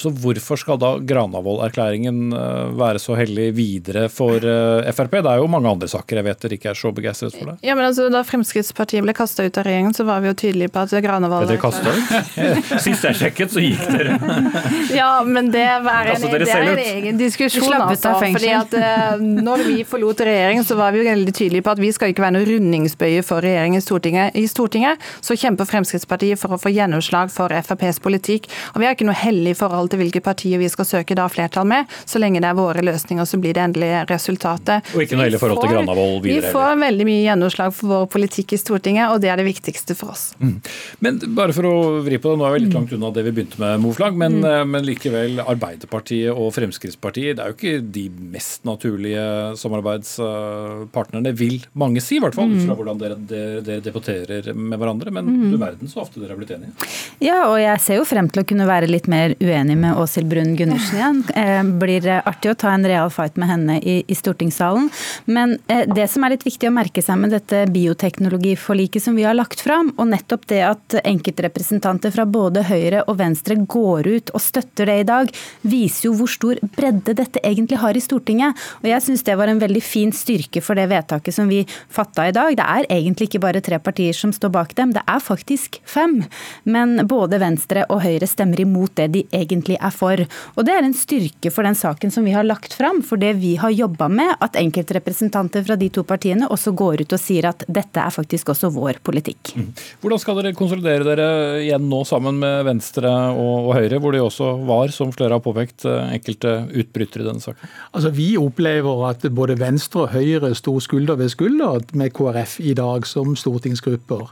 [0.00, 5.18] så hvorfor skal da Granavolden-erklæringen eh, være så hellig videre for eh, Frp?
[5.20, 7.56] Det er jo mange andre saker jeg vet dere ikke er så begeistret for det.
[7.66, 10.72] Ja, men altså, Da Fremskrittspartiet ble kasta ut av regjeringen, så var vi jo tydelige
[10.72, 12.80] på at Granavolden Ble dere ut?
[12.86, 14.16] Sist jeg sjekket, så gikk dere.
[15.00, 17.76] ja, men det var en, det er en egen diskusjon.
[17.80, 21.74] Altså, fordi at uh, når vi forlot regjering, så var vi jo veldig tydelige på
[21.74, 24.38] at vi skal ikke være noe rundingsbøye for regjeringen i Stortinget.
[24.38, 28.48] I Stortinget så kjemper Fremskrittspartiet for å få gjennomslag for FrPs politikk.
[28.74, 31.68] Og vi har ikke noe hellig forhold til hvilke partier vi skal søke da flertall
[31.68, 31.90] med.
[32.08, 34.90] Så lenge det er våre løsninger, så blir det endelige resultatet.
[34.94, 36.46] Og ikke noe heller forhold til Granavolden videre?
[36.46, 36.82] Vi får eller?
[36.86, 40.30] veldig mye gjennomslag for vår politikk i Stortinget, og det er det viktigste for oss.
[40.40, 40.56] Mm.
[41.04, 41.76] Men bare for å
[42.06, 44.40] vri på det, nå er vi litt langt unna det vi begynte med, Moflag, men,
[44.40, 44.48] mm.
[44.50, 49.24] Eh, men likevel Arbeiderpartiet og Fremskrittspartiet, det er jo ikke de mest naturlige
[49.60, 52.78] samarbeidspartnerne, vil mange si, i hvert fall ut fra mm.
[52.80, 55.14] hvordan dere, dere, dere, debatterer med hverandre.
[55.14, 55.46] Men mm.
[55.52, 56.74] du verden så ofte dere har blitt enige.
[57.22, 60.28] Ja, og jeg ser jo frem til å kunne være litt mer uenig med Åshild
[60.30, 61.22] Brun Gundersen igjen.
[61.34, 64.88] Eh, blir artig å ta en real fight med henne i, i stortingssalen.
[65.30, 69.26] Men eh, det som er litt viktig å merke seg med dette bioteknologiforliket som vi
[69.26, 74.34] har lagt fram, og nettopp det at enkeltrepresentanter fra både Høyre og Venstre går ut
[74.34, 75.30] og støtter det i dag,
[75.62, 78.58] viser jo hvor stor bredde dette egentlig har i Stortinget.
[78.82, 82.28] Og jeg syns det var en veldig fin styrke for det vedtaket som vi fatta
[82.28, 82.56] i dag.
[82.56, 86.20] Det er egentlig ikke bare tre partier som står bak dem, det er faktisk fem.
[86.64, 90.20] Men både Venstre og Høyre stemmer imot det de egentlig er for.
[90.56, 93.34] Og Det er en styrke for den saken som vi har lagt fram, for det
[93.40, 97.50] vi har jobba med, at enkeltrepresentanter fra de to partiene også går ut og sier
[97.50, 99.52] at dette er faktisk også vår politikk.
[99.56, 99.68] Mm.
[100.02, 101.28] Hvordan skal dere konsolidere dere
[101.64, 105.86] igjen nå sammen med Venstre og, Høyre, hvor de også var, som flere har påpekt,
[105.86, 107.70] enkelte utbrytere i denne saken?
[107.92, 112.74] Altså, Vi opplever at både Venstre og Høyre sto skulder ved skulder med KrF i
[112.74, 114.28] dag som stortingsgrupper.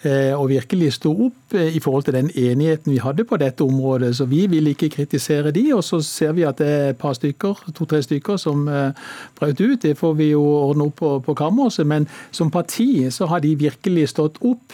[0.00, 3.60] Eh, og virkelig sto opp eh, i forhold til den enigheten vi hadde på dette
[3.60, 4.14] området.
[4.16, 7.12] Så vi vil ikke kritisere de, og så ser vi at det er et par
[7.18, 8.96] stykker, to-tre stykker som eh,
[9.36, 9.82] brøt ut.
[9.82, 11.84] Det får vi jo ordne opp på, på kammerset.
[11.84, 14.72] Men som parti så har de virkelig stått opp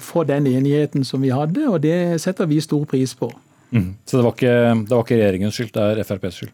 [0.00, 3.28] for den enigheten som vi hadde, og det setter vi stor pris på.
[3.72, 3.94] Mm.
[4.06, 4.56] Så det var, ikke,
[4.86, 6.52] det var, ikke, regjeringens skyld, det er FrPs skyld?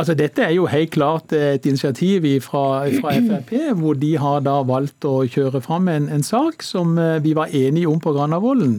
[0.00, 4.60] Altså, dette er jo helt klart et initiativ fra, fra Frp, hvor de har da
[4.64, 8.78] valgt å kjøre fram en, en sak som eh, vi var enige om på Granavolden.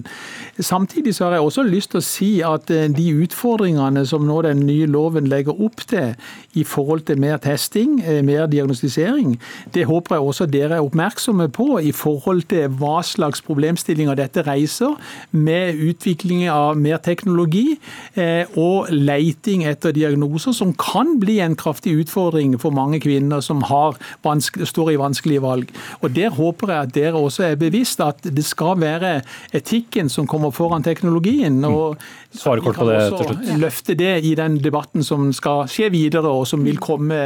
[0.57, 4.39] Samtidig så har jeg også lyst til å si at eh, de utfordringene som nå
[4.47, 6.15] den nye loven legger opp til
[6.57, 9.35] i forhold til mer testing, eh, mer diagnostisering,
[9.75, 14.45] det håper jeg også dere er oppmerksomme på i forhold til hva slags problemstillinger dette
[14.47, 14.97] reiser,
[15.31, 17.77] med utvikling av mer teknologi
[18.59, 23.61] og leiting etter diagnoser som kan kan bli en kraftig utfordring for mange kvinner som
[23.63, 25.71] står i vanskelige valg.
[26.01, 29.21] Og Der håper jeg at dere også er bevisst at det skal være
[29.53, 31.63] etikken som kommer foran teknologien.
[31.65, 31.97] og
[32.31, 33.59] Svare kort på det til slutt.
[33.59, 37.17] Løfte det i den debatten som skal skje videre, og som vil komme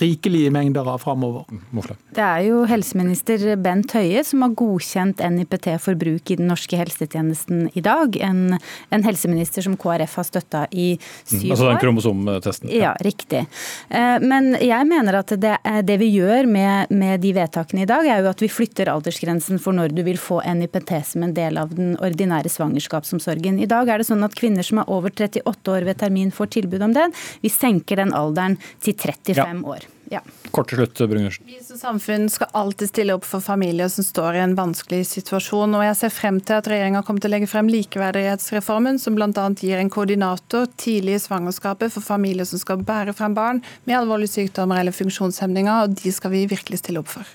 [0.00, 1.44] rikelige mengder av framover.
[1.50, 1.82] Mm,
[2.16, 6.78] det er jo helseminister Bent Høie som har godkjent NIPT for bruk i den norske
[6.80, 8.16] helsetjenesten i dag.
[8.26, 8.58] En,
[8.90, 12.74] en helseminister som KrF har støtta i syv mm, altså den kromosomtesten?
[12.80, 13.44] Ja, riktig.
[13.88, 18.06] Eh, men jeg mener at det, det vi gjør med, med de vedtakene i dag,
[18.06, 21.60] er jo at vi flytter aldersgrensen for når du vil få NIPT som en del
[21.60, 23.60] av den ordinære svangerskapsomsorgen.
[23.60, 26.54] I dag er det sånn at kvinner som er over 38 år ved termin får
[26.58, 27.16] tilbud om den.
[27.44, 29.48] Vi senker den alderen til 35 ja.
[29.76, 29.88] år.
[30.10, 30.20] Ja.
[30.50, 31.46] Kort til slutt, Brungersen.
[31.46, 35.76] Vi som samfunn skal alltid stille opp for familier som står i en vanskelig situasjon.
[35.78, 39.30] og Jeg ser frem til at regjeringa kommer til å legge frem likeverdighetsreformen, som bl.a.
[39.54, 44.34] gir en koordinator tidlig i svangerskapet for familier som skal bære frem barn med alvorlige
[44.40, 47.30] sykdommer eller funksjonshemninger, og de skal vi virkelig stille opp for.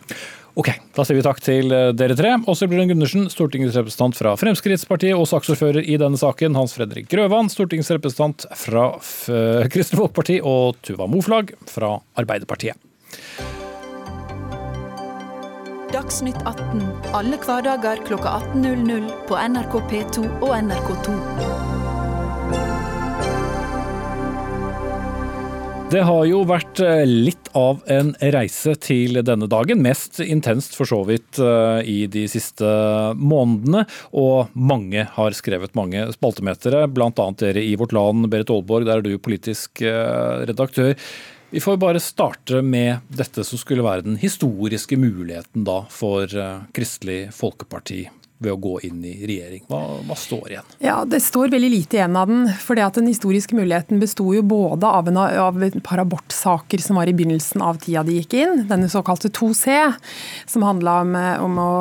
[0.55, 2.31] Ok, Da sier vi takk til eh, dere tre.
[2.47, 6.55] Også Brun Gundersen, stortingsrepresentant fra Fremskrittspartiet og saksordfører i denne saken.
[6.55, 8.87] Hans Fredrik Grøvan, stortingsrepresentant fra
[9.67, 10.39] Kristelig Folkeparti.
[10.47, 12.79] Og Tuva Moflag fra Arbeiderpartiet.
[15.95, 16.81] Dagsnytt 18
[17.15, 21.84] alle hverdager kl 18.00 på NRK P2 og NRK2.
[25.85, 29.83] Det har jo vært eh, litt av en reise til denne dagen.
[29.85, 32.65] Mest intenst for så vidt eh, i de siste
[33.13, 33.83] månedene.
[34.17, 37.13] Og mange har skrevet mange spaltemetere, bl.a.
[37.37, 38.31] dere i Vårt Land.
[38.33, 40.97] Berit Aalborg, der er du politisk eh, redaktør.
[41.53, 46.25] Vi får bare starte med dette som skulle være den historiske muligheten da for
[46.75, 49.63] Kristelig Folkeparti ved å gå inn i regjering.
[49.69, 50.71] Hva, hva, står igjen?
[50.83, 52.47] Ja, Det står veldig lite igjen av den.
[52.59, 56.81] for det at Den historiske muligheten besto jo både av, en, av et par abortsaker
[56.83, 59.93] som var i begynnelsen av tida de gikk inn, denne såkalte 2C,
[60.47, 61.15] som handla om,
[61.47, 61.71] om å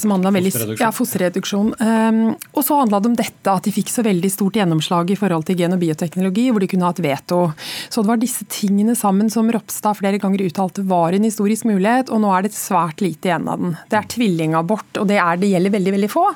[0.00, 1.74] som handla veldig, ja, fosterreduksjon.
[1.80, 2.20] Um,
[2.52, 5.46] og så handla det om dette, at de fikk så veldig stort gjennomslag i forhold
[5.48, 7.40] til gen- og bioteknologi, hvor de kunne ha et veto.
[7.88, 12.12] Så det var disse tingene sammen som Ropstad flere ganger uttalte var en historisk mulighet,
[12.12, 13.76] og nå er det svært lite igjen av den.
[13.90, 16.26] Det er tvillingabort, og det, er, det gjelder veldig, veldig få.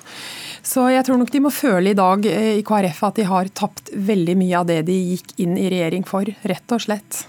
[0.68, 3.48] Så jeg tror nok de må føle i dag eh, i KrF at de har
[3.56, 7.24] tapt veldig mye av det de gikk inn i regjering for, rett og slett.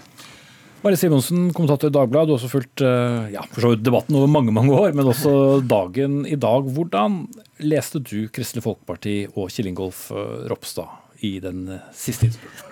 [0.80, 2.30] Mari Simonsen, kommentator i Dagbladet.
[2.30, 3.42] Du har også fulgt eh, ja,
[3.76, 6.70] debatten over mange mange år, men også dagen i dag.
[6.72, 7.26] Hvordan
[7.60, 12.69] leste du Kristelig Folkeparti og Kjell Ingolf eh, Ropstad i den eh, siste innspurten?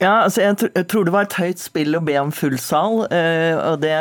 [0.00, 3.02] Ja, altså jeg, tror det var et høyt spill å be om full sal.
[3.12, 3.92] Eh, og det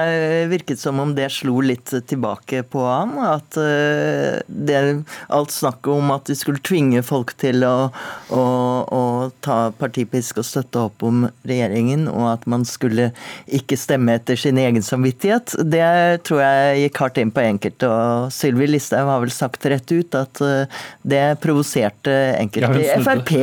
[0.47, 3.17] virket som om det slo litt tilbake på ham.
[3.19, 4.77] At eh, det,
[5.27, 7.89] alt snakket om at de skulle tvinge folk til å,
[8.31, 8.43] å,
[8.95, 9.01] å
[9.43, 13.09] ta partipisk og støtte opp om regjeringen, og at man skulle
[13.59, 17.91] ikke stemme etter sin egen samvittighet, det tror jeg gikk hardt inn på enkelte.
[17.91, 23.35] Og Sylvi Listhaug har vel sagt rett ut at eh, det provoserte enkelte i Frp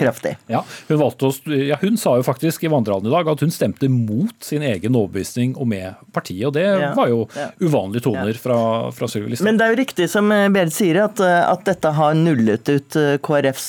[0.00, 0.38] kraftig.
[0.48, 3.52] Ja, hun valgte å, ja, hun sa jo faktisk i Vandrehallen i dag at hun
[3.52, 6.46] stemte mot sin egen overbevisning og med partiet.
[6.48, 7.48] og Det ja, var jo ja.
[7.60, 8.40] uvanlige toner ja.
[8.40, 8.58] fra,
[8.94, 9.48] fra Sylvi Listhaug.
[9.48, 12.70] Men det er jo riktig som eh, Berit sier, at, eh, at, dette har nullet
[12.70, 13.68] ut eh, KrFs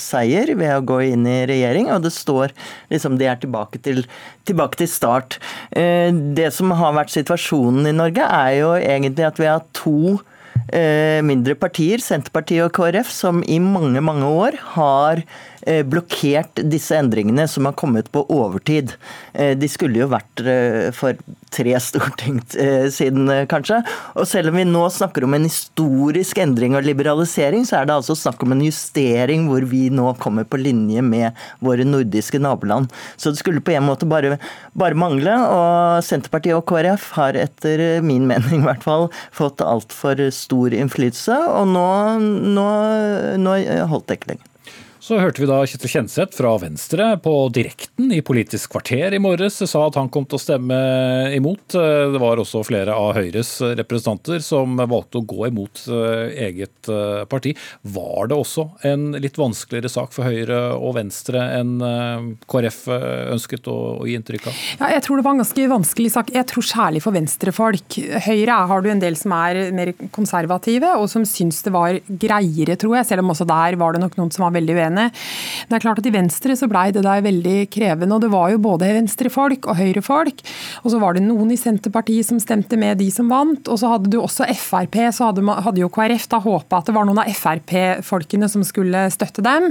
[0.00, 1.90] seier ved å gå inn i regjering.
[1.94, 2.54] Og det står
[2.92, 4.04] liksom det er tilbake til,
[4.48, 5.38] tilbake til start.
[5.70, 10.20] Det som har vært situasjonen i Norge, er jo egentlig at vi har to
[10.70, 15.22] mindre partier, Senterpartiet og KrF, som i mange, mange år har
[15.84, 18.94] blokkert disse endringene som har kommet på overtid.
[19.32, 21.18] Eh, de skulle jo vært eh, for
[21.50, 23.80] tre storting siden, kanskje.
[24.14, 27.96] Og selv om vi nå snakker om en historisk endring og liberalisering, så er det
[27.96, 32.90] altså snakk om en justering hvor vi nå kommer på linje med våre nordiske naboland.
[33.16, 34.38] Så det skulle på en måte bare,
[34.78, 35.34] bare mangle.
[35.50, 41.36] Og Senterpartiet og KrF har etter min mening i hvert fall fått altfor stor innflytelse,
[41.50, 41.88] og nå,
[42.54, 42.68] nå,
[43.40, 43.58] nå
[43.90, 44.49] holdt det ikke lenger.
[45.00, 49.56] Så hørte vi da Kjetil Kjenseth fra Venstre på direkten i Politisk kvarter i morges
[49.64, 50.76] sa at han kom til å stemme
[51.32, 51.72] imot.
[51.72, 57.22] Det var også flere av Høyres representanter som valgte å gå imot eh, eget eh,
[57.32, 57.54] parti.
[57.80, 63.72] Var det også en litt vanskeligere sak for Høyre og Venstre enn eh, KrF ønsket
[63.72, 64.60] å, gi inntrykk av?
[64.82, 66.34] Ja, jeg tror det var en ganske vanskelig sak.
[66.36, 67.98] Jeg tror særlig for venstrefolk.
[68.28, 72.76] Høyre har du en del som er mer konservative, og som syns det var greiere,
[72.76, 73.10] tror jeg.
[73.14, 75.08] Selv om også der var det nok noen som var veldig uenige uenig.
[75.70, 78.14] Det er klart at I Venstre så blei det der veldig krevende.
[78.14, 80.42] og Det var jo både venstrefolk og høyrefolk.
[80.84, 83.68] Og så var det noen i Senterpartiet som stemte med de som vant.
[83.68, 86.96] Og så hadde du også Frp, så hadde, hadde jo KrF da håpa at det
[86.96, 89.70] var noen av Frp-folkene som skulle støtte dem.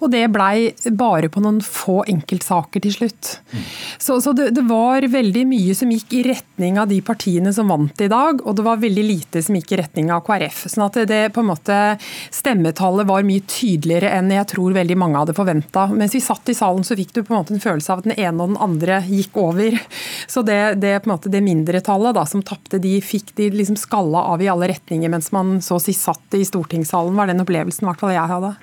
[0.00, 3.36] Og det blei bare på noen få enkeltsaker til slutt.
[3.98, 7.70] Så, så det, det, var veldig mye som gikk i retning av de partiene som
[7.70, 10.64] vant i dag, og det var veldig lite som gikk i retning av KrF.
[10.72, 11.76] Sånn at det på en måte
[12.34, 15.86] Stemmetallet var mye tydeligere enn jeg tror veldig mange hadde forventa.
[15.92, 18.08] Mens vi satt i salen, så fikk du på en måte en følelse av at
[18.08, 19.76] den ene og den andre gikk over.
[20.32, 23.76] Så det, det, på en måte, det mindretallet da, som tapte, de fikk de liksom
[23.78, 27.44] skalla av i alle retninger mens man så å si satt i stortingssalen, var den
[27.44, 28.56] opplevelsen i hvert fall jeg hadde.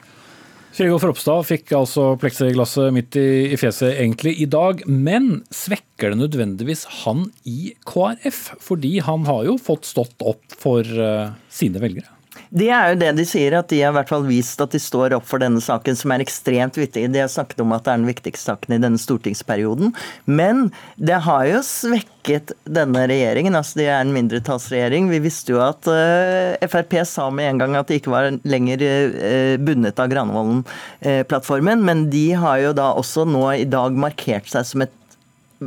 [0.73, 6.21] Kjell Ropstad fikk altså pleksiglasset midt i, i fjeset egentlig i dag, men svekker det
[6.23, 8.39] nødvendigvis han i KrF?
[8.63, 12.09] Fordi han har jo fått stått opp for uh, sine velgere?
[12.53, 14.81] Det er jo det de sier, at de har i hvert fall vist at de
[14.81, 17.07] står opp for denne saken, som er ekstremt viktig.
[17.09, 19.89] De har snakket om at det er den viktigste saken i denne stortingsperioden.
[20.29, 20.67] Men
[21.01, 23.57] det har jo svekket denne regjeringen.
[23.57, 25.09] altså De er en mindretallsregjering.
[25.09, 28.85] Vi visste jo at uh, Frp sa med en gang at de ikke var lenger
[28.85, 34.69] uh, bundet av Granavolden-plattformen, men de har jo da også nå i dag markert seg
[34.69, 34.93] som et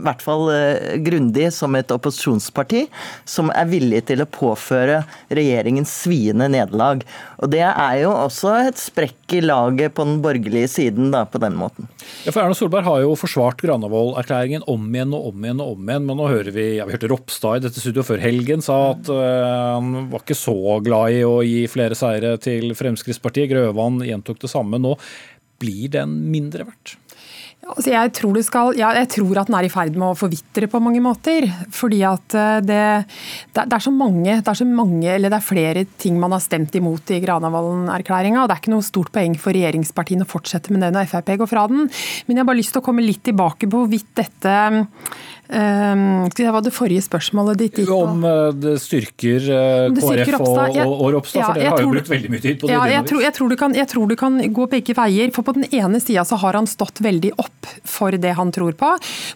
[0.04, 2.86] hvert fall eh, grundig som et opposisjonsparti
[3.28, 5.02] som er villig til å påføre
[5.34, 7.04] regjeringen sviende nederlag.
[7.42, 11.40] Og Det er jo også et sprekk i laget på den borgerlige siden da, på
[11.42, 11.90] den måten.
[12.24, 15.90] Ja, for Erna Solberg har jo forsvart Granavolden-erklæringen om igjen og om igjen og om
[15.90, 16.08] igjen.
[16.08, 19.10] Men nå hører vi ja, vi hørte Ropstad i dette studioet før helgen sa at
[19.12, 23.50] uh, han var ikke så glad i å gi flere seire til Fremskrittspartiet.
[23.52, 24.96] Grøvan gjentok det samme nå.
[25.62, 26.96] Blir den mindre verdt?
[27.66, 30.68] Altså jeg, tror skal, ja, jeg, tror at den er i ferd med å forvitre
[30.70, 31.48] på mange måter.
[31.74, 32.82] Fordi at eh, det,
[33.56, 36.44] det, er så mange, det er så mange, eller det er flere ting man har
[36.44, 38.46] stemt imot i Granavolden-erklæringa.
[38.46, 41.50] Det er ikke noe stort poeng for regjeringspartiene å fortsette med det når Frp går
[41.50, 41.88] fra den.
[42.28, 44.54] Men jeg har bare lyst til å komme litt tilbake på hvorvidt dette
[45.46, 47.98] Skal jeg hva det forrige spørsmålet ditt gikk på?
[48.06, 51.84] Om uh, det styrker det KrF styrker og, og, og Ropstad, ja, for dere har
[51.84, 52.74] jo brukt veldig mye tid på det.
[52.74, 55.32] Ja, jeg tror, jeg, tror kan, jeg tror, du kan, gå begge veier.
[55.34, 58.76] for På den ene sida så har han stått veldig opp for det han tror
[58.78, 58.92] på.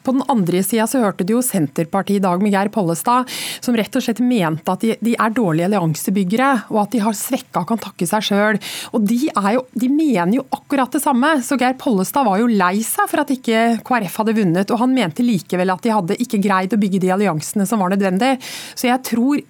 [0.07, 3.77] På den andre sida så hørte du jo Senterpartiet i dag med Geir Pollestad, som
[3.79, 7.65] rett og slett mente at de, de er dårlige alliansebyggere, og at de har svekka
[7.65, 8.61] og kan takke seg sjøl.
[8.97, 11.37] Og de, jo, de mener jo akkurat det samme.
[11.47, 14.95] Så Geir Pollestad var jo lei seg for at ikke KrF hadde vunnet, og han
[14.97, 18.35] mente likevel at de hadde hadde ikke greid å bygge de alliansene som var nødvendig.
[18.75, 19.41] Så jeg tror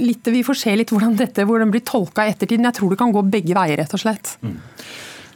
[0.00, 2.64] litt, Vi får se litt hvordan dette hvordan blir tolka i ettertiden.
[2.64, 4.36] jeg tror det kan gå begge veier, rett og slett.
[4.42, 4.56] Mm.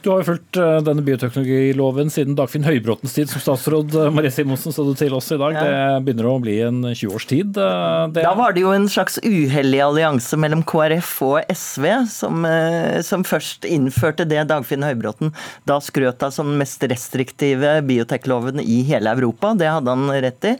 [0.01, 3.93] Du har jo fulgt eh, denne bioteknologiloven siden Dagfinn Høybråtens tid som statsråd.
[3.93, 5.53] Eh, Marie Simonsen sa det til oss i dag.
[5.53, 5.61] Ja.
[5.61, 7.53] Det begynner å bli en 20 års tid.
[7.53, 8.23] Eh, det...
[8.25, 12.47] Da var det jo en slags uhellig allianse mellom KrF og SV som,
[13.05, 15.35] som først innførte det Dagfinn Høybråten
[15.69, 19.53] da skrøt av som den mest restriktive biotekloven i hele Europa.
[19.59, 20.55] Det hadde han rett i.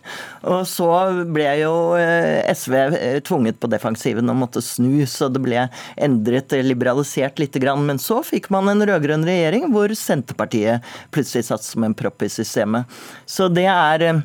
[0.54, 0.92] Og så
[1.26, 2.78] ble jo SV
[3.26, 5.66] tvunget på defensiven og måtte snu, så det ble
[5.98, 7.88] endret, liberalisert lite grann.
[7.90, 12.32] Men så fikk man en rød-grønn regjering hvor Senterpartiet plutselig satt som en propp i
[12.32, 13.02] systemet.
[13.26, 14.24] Så det er eh,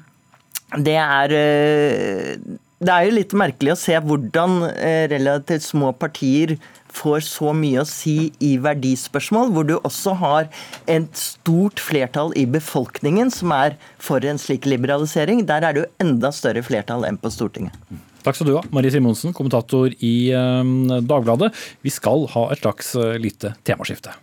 [0.82, 2.38] det er eh,
[2.76, 6.58] det er jo litt merkelig å se hvordan eh, relativt små partier
[6.96, 10.50] får så mye å si i verdispørsmål, hvor du også har
[10.92, 15.44] et stort flertall i befolkningen som er for en slik liberalisering.
[15.48, 17.76] Der er det jo enda større flertall enn på Stortinget.
[18.24, 21.52] Takk skal du ha, Marie Simonsen, kommentator i Dagbladet.
[21.84, 24.16] Vi skal ha et slags lite temaskifte.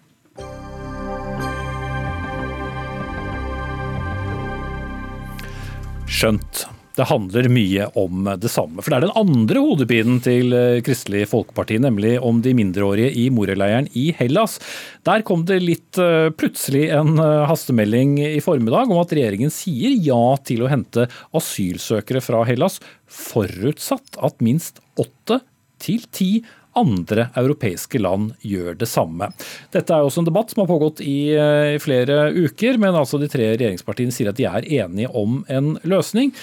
[6.14, 6.66] Skjønt.
[6.94, 8.84] Det handler mye om det samme.
[8.84, 13.24] For det er den andre hodepinen til eh, Kristelig Folkeparti, nemlig om de mindreårige i
[13.34, 14.60] Moria-leiren i Hellas.
[15.08, 19.98] Der kom det litt eh, plutselig en eh, hastemelding i formiddag om at regjeringen sier
[20.06, 22.78] ja til å hente asylsøkere fra Hellas,
[23.10, 25.42] forutsatt at minst åtte
[25.82, 26.32] til ti
[26.80, 29.30] andre europeiske land gjør det samme.
[29.74, 33.30] Dette er også en debatt som har pågått i eh, flere uker, men altså de
[33.32, 36.34] tre regjeringspartiene sier at de er enige om en løsning.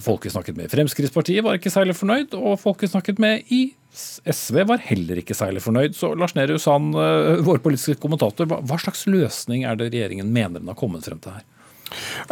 [0.00, 3.48] Folk vi snakket med i Fremskrittspartiet var ikke særlig fornøyd, og folk vi snakket med
[3.52, 5.96] i SV var heller ikke særlig fornøyd.
[5.96, 10.60] Så Lars Nehru Sand, eh, vår politiske kommentator, hva slags løsning er det regjeringen mener
[10.60, 11.44] den har kommet frem til her?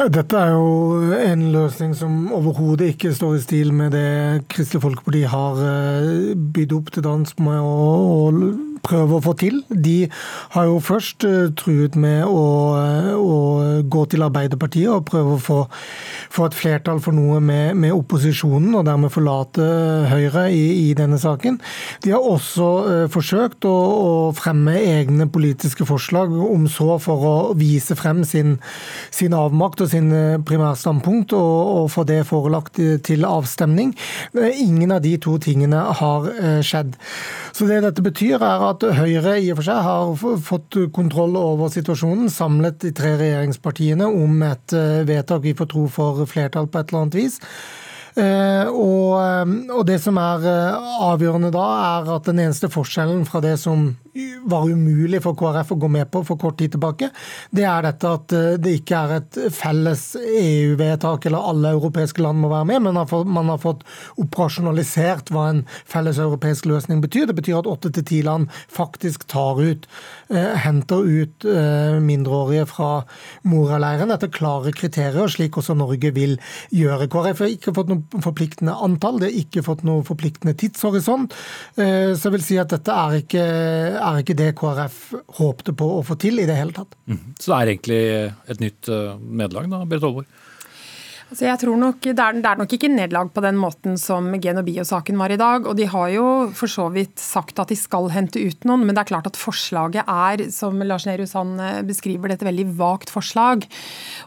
[0.00, 5.22] Dette er jo en løsning som overhodet ikke står i stil med det Kristelig Folkeparti
[5.28, 8.40] har eh, bydd opp til dans med å,
[8.84, 9.60] prøve å få til.
[9.70, 10.08] De
[10.54, 12.44] har jo først uh, truet med å,
[12.76, 13.38] uh, å,
[13.90, 15.58] gå til Arbeiderpartiet og prøve å få,
[16.32, 19.66] få et flertall for noe med, med, opposisjonen, og dermed forlate
[20.10, 21.58] Høyre i, i denne saken.
[22.04, 27.34] De har også uh, forsøkt å, å, fremme egne politiske forslag, om så for å
[27.58, 28.56] vise frem sin,
[29.14, 33.92] sin avmakt og sin eh, primærstandpunkt og, og få det forelagt til avstemning.
[34.34, 36.96] Ingen av de to tingene har eh, skjedd.
[37.56, 41.70] Så det dette betyr er at Høyre i og for seg har fått kontroll over
[41.72, 46.80] situasjonen, samlet de tre regjeringspartiene om et eh, vedtak vi får tro for flertall på
[46.80, 47.40] et eller annet vis.
[48.20, 50.44] Og, og, det som er
[51.06, 51.66] avgjørende da,
[51.98, 53.90] er at den eneste forskjellen fra det som
[54.44, 57.10] var umulig for KrF å gå med på for kort tid tilbake,
[57.54, 62.40] det er dette at eh, det ikke er et felles EU-vedtak eller alle europeiske land
[62.42, 62.98] må være med, men
[63.30, 63.84] man har fått
[64.20, 67.28] operasjonalisert hva en felles europeisk løsning betyr.
[67.30, 69.86] Det betyr at åtte til ti land faktisk tar ut,
[70.32, 72.90] eh, henter ut eh, mindreårige fra
[73.46, 76.36] Moria-leiren etter klare kriterier, slik også Norge vil
[76.74, 77.10] gjøre.
[77.10, 81.34] KrF har ikke fått noe forpliktende antall, det har ikke fått noe forpliktende tidshorisont.
[81.76, 83.44] Så jeg vil si at dette er ikke
[84.00, 85.00] er ikke det KrF
[85.40, 86.96] håpte på å få til i det hele tatt.
[87.10, 87.20] Mm.
[87.38, 88.00] Så det er egentlig
[88.54, 90.38] et nytt eh, nederlag, da, Berit Aalborg?
[91.30, 94.32] Altså jeg tror nok, det er, det er, nok ikke nedlag på den måten som
[94.42, 95.62] Gen og Bio-saken var i dag.
[95.62, 96.24] og De har jo
[96.58, 99.38] for så vidt sagt at de skal hente ut noen, men det er klart at
[99.38, 103.62] forslaget er, som Lars Nehru Sand eh, beskriver et veldig vagt forslag.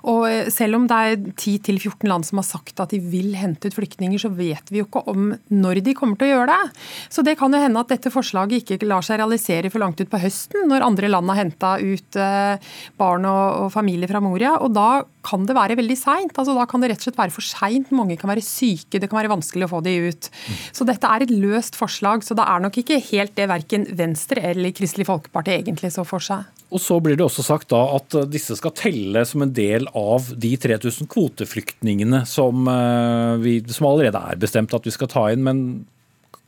[0.07, 3.67] Og eh, Selv om det er 10-14 land som har sagt at de vil hente
[3.67, 6.85] ut flyktninger, så vet vi jo ikke om når de kommer til å gjøre det.
[7.11, 10.11] Så det kan jo hende at dette forslaget ikke lar seg realisere for langt ut
[10.11, 14.55] på høsten, når andre land har henta ut eh, barn og, og familie fra Moria.
[14.63, 16.35] og da kan det være veldig seint.
[16.37, 17.91] Altså, da kan det rett og slett være for seint.
[17.95, 20.29] Mange kan være syke, det kan være vanskelig å få de ut.
[20.75, 24.45] Så dette er et løst forslag, så det er nok ikke helt det verken Venstre
[24.53, 26.47] eller Kristelig Folkeparti egentlig så for seg.
[26.73, 30.31] Og så blir det også sagt da at disse skal telle som en del av
[30.41, 35.43] de 3000 kvoteflyktningene som, eh, vi, som allerede er bestemt at vi skal ta inn.
[35.45, 35.85] Men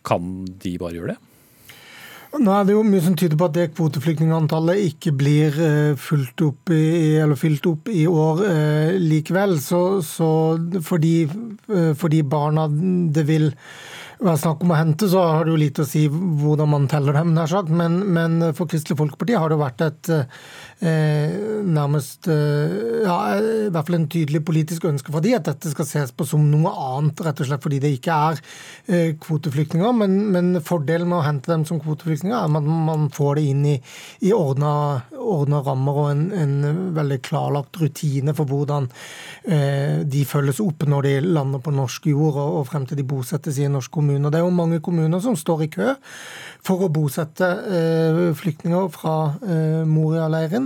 [0.06, 1.20] kan de bare gjøre det?
[2.36, 6.42] Nå er det jo mye som tyder på at det kvoteflyktningantallet ikke blir eh, fulgt
[6.44, 9.56] opp i, eller fylt opp i år eh, likevel.
[9.64, 10.30] Så, så
[10.84, 13.48] for, de, eh, for, de, barna det vil
[14.20, 17.20] være snakk om å hente, så har det jo lite å si hvordan man teller
[17.20, 17.36] dem.
[17.76, 20.12] Men, men for Kristelig Folkeparti har det vært et
[20.84, 25.88] nærmest eh, ja, i hvert fall en tydelig politisk ønske fra de at dette skal
[25.88, 28.42] ses på som noe annet, rett og slett fordi det ikke er
[28.88, 29.96] eh, kvoteflyktninger.
[29.96, 33.64] Men, men, fordelen med å hente dem som kvoteflyktninger er at man får det inn
[33.72, 33.76] i,
[34.28, 35.02] i ordna,
[35.66, 36.56] rammer og en, en,
[36.96, 38.90] veldig klarlagt rutine for hvordan
[39.50, 43.08] eh, de følges opp når de lander på norsk jord og, og frem til de
[43.08, 45.96] bosettes i en norsk kommune Det er jo mange kommuner som står i kø
[46.66, 49.16] for å bosette eh, flyktninger fra
[49.46, 50.65] eh, Moria-leiren.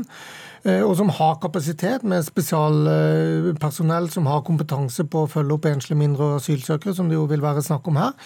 [0.64, 6.02] Eh, og som har kapasitet med spesialpersonell som har kompetanse på å følge opp enslige
[6.02, 8.18] mindre asylsøkere, som det jo vil være snakk om her.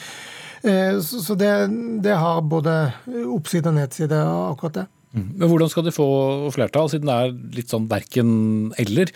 [1.04, 1.52] Så det,
[2.06, 2.72] det har både
[3.36, 4.86] oppside og nedside, akkurat det.
[5.14, 5.28] Mm.
[5.38, 6.06] Men hvordan skal de få
[6.56, 9.12] flertall, siden det er litt sånn verken-eller?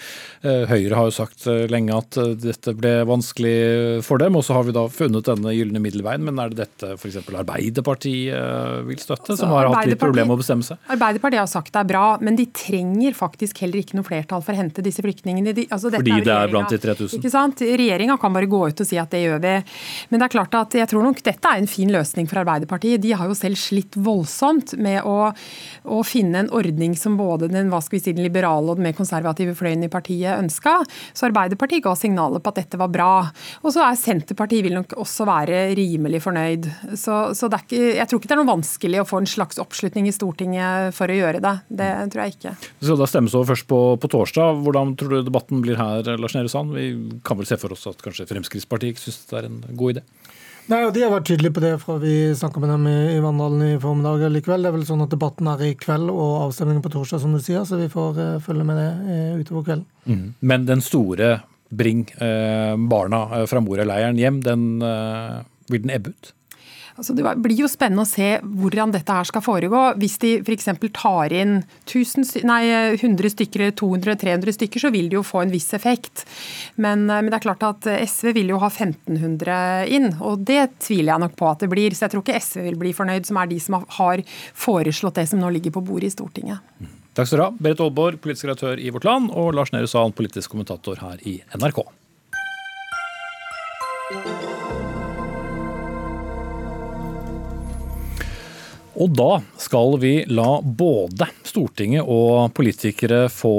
[0.45, 4.45] Eh, Høyre har jo sagt eh, lenge at eh, dette ble vanskelig for dem, og
[4.45, 6.21] så har vi da funnet denne gylne middelveien.
[6.27, 7.17] Men er det dette f.eks.
[7.25, 10.77] Arbeiderpartiet vil støtte, altså, som har hatt litt problemer med å bestemme seg?
[10.93, 14.53] Arbeiderpartiet har sagt det er bra, men de trenger faktisk heller ikke noe flertall for
[14.53, 15.55] å hente disse flyktningene.
[15.57, 17.17] De, altså, Fordi det er blant de 3000?
[17.17, 17.65] Ikke sant?
[17.65, 19.55] Regjeringa kan bare gå ut og si at det gjør vi.
[20.11, 23.01] Men det er klart at jeg tror nok dette er en fin løsning for Arbeiderpartiet.
[23.01, 25.33] De har jo selv slitt voldsomt med å
[25.87, 29.85] å finne en ordning som både den, si, den liberale og den mer konservative fløyen
[29.87, 30.79] i partiet ønska.
[31.13, 33.11] Så Arbeiderpartiet ga signaler på at dette var bra.
[33.63, 36.69] Og så er Senterpartiet vil nok også være rimelig fornøyd.
[36.99, 40.09] Så, så ikke, jeg tror ikke det er noe vanskelig å få en slags oppslutning
[40.09, 41.55] i Stortinget for å gjøre det.
[41.81, 42.55] Det tror jeg ikke.
[42.79, 44.63] Det skal da stemmes over først på, på, torsdag.
[44.65, 46.75] Hvordan tror du debatten blir her, Lars Nehru Sand?
[46.77, 50.05] Vi kan vel se for oss at kanskje Fremskrittspartiet syns det er en god idé?
[50.67, 53.63] Nei, og De har vært tydelige på det fra vi snakka med dem i, Vandalen
[53.63, 54.65] i formiddag likevel.
[54.65, 57.39] Det er vel sånn at Debatten er i kveld og avstemningen på torsdag, som du
[57.43, 59.85] sier, så vi får uh, følge med det uh, utover kvelden.
[60.07, 60.25] Mm.
[60.51, 61.37] Men den store
[61.71, 64.67] bring uh, barna fra Moria-leiren hjem, den
[65.71, 66.33] vil den ebbe ut?
[66.97, 69.81] Altså, det blir jo spennende å se hvordan dette her skal foregå.
[70.01, 70.69] Hvis de f.eks.
[70.97, 72.61] tar inn 1000, nei,
[72.97, 76.25] 100 stykker eller 200-300 stykker, så vil det jo få en viss effekt.
[76.75, 80.63] Men, eh, men, det er klart at SV vil jo ha 1500 inn, og det
[80.87, 81.93] tviler jeg nok på at det blir.
[81.93, 84.25] Så jeg tror ikke SV vil bli fornøyd, som er de som har
[84.57, 86.65] foreslått det som nå ligger på bordet i Stortinget.
[87.17, 90.13] Takk skal du ha, Berit Aalborg, politisk redaktør i Vårt Land, og Lars Nehru Sand,
[90.17, 91.85] politisk kommentator her i NRK.
[98.97, 103.53] Og da skal vi la både Stortinget og politikere få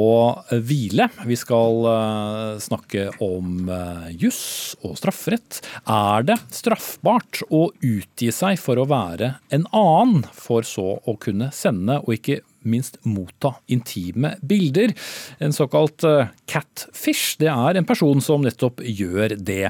[0.66, 1.08] hvile.
[1.28, 5.60] Vi skal eh, snakke om eh, juss og strafferett.
[5.86, 11.52] Er det straffbart å utgi seg for å være en annen, for så å kunne
[11.54, 14.94] sende og ikke minst motta intime bilder.
[15.38, 19.68] En såkalt eh, catfish, det er en person som nettopp gjør det.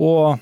[0.00, 0.40] Og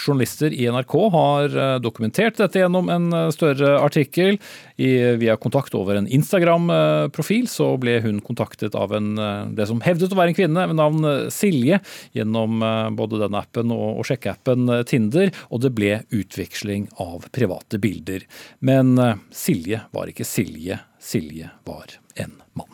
[0.00, 4.38] journalister i NRK har eh, dokumentert dette gjennom en eh, større artikkel.
[4.78, 10.14] Via kontakt over en Instagram-profil så ble hun kontaktet av en, eh, det som hevdet
[10.14, 11.80] å være en kvinne med navn Silje,
[12.14, 12.62] gjennom
[12.96, 18.24] både den appen og, og sjekkeappen Tinder, og det ble utveksling av private bilder.
[18.64, 18.94] Men
[19.34, 22.70] Silje var ikke Silje, Silje var en mann.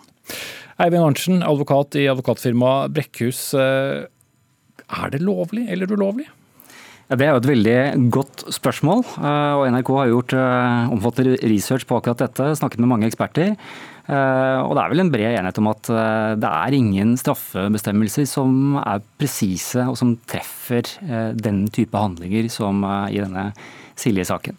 [0.82, 3.42] Eivind Arntzen, advokat i advokatfirmaet Brekkhus.
[3.54, 6.28] Er det lovlig eller ulovlig?
[7.14, 7.78] Det er jo et veldig
[8.14, 9.04] godt spørsmål.
[9.20, 13.54] Eh, og NRK har gjort eh, omfattende research på akkurat dette, snakket med mange eksperter.
[14.04, 15.92] Eh, og det er vel en bred enighet om at
[16.40, 20.90] det er ingen straffebestemmelser som er presise og som treffer
[21.38, 23.50] den type handlinger som i denne
[23.94, 24.58] Silje-saken.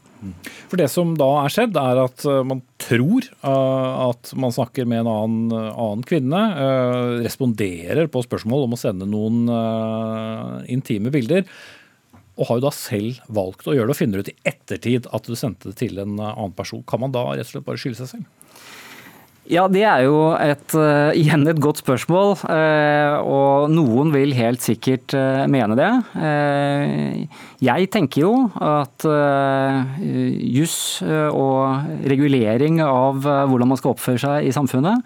[0.72, 5.10] For Det som da er skjedd, er at man tror at man snakker med en
[5.12, 6.40] annen, annen kvinne.
[7.26, 9.44] Responderer på spørsmål om å sende noen
[10.72, 11.44] intime bilder
[12.36, 15.28] og har jo da selv valgt å gjøre det, og finner ut i ettertid at
[15.28, 16.84] du sendte det til en annen person.
[16.88, 18.34] Kan man da rett og slett bare skylde seg selv?
[19.46, 22.32] Ja, det er jo et, uh, igjen et godt spørsmål.
[22.50, 25.14] Uh, og noen vil helt sikkert
[25.52, 25.92] mene det.
[27.62, 29.06] jeg tenker jo at
[30.56, 35.06] juss og regulering av hvordan man skal oppføre seg i samfunnet,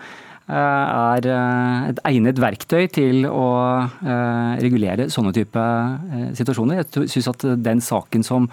[0.49, 3.47] er eh, et egnet verktøy til å
[3.85, 6.81] eh, regulere sånne type eh, situasjoner.
[6.81, 8.51] Jeg syns at den saken som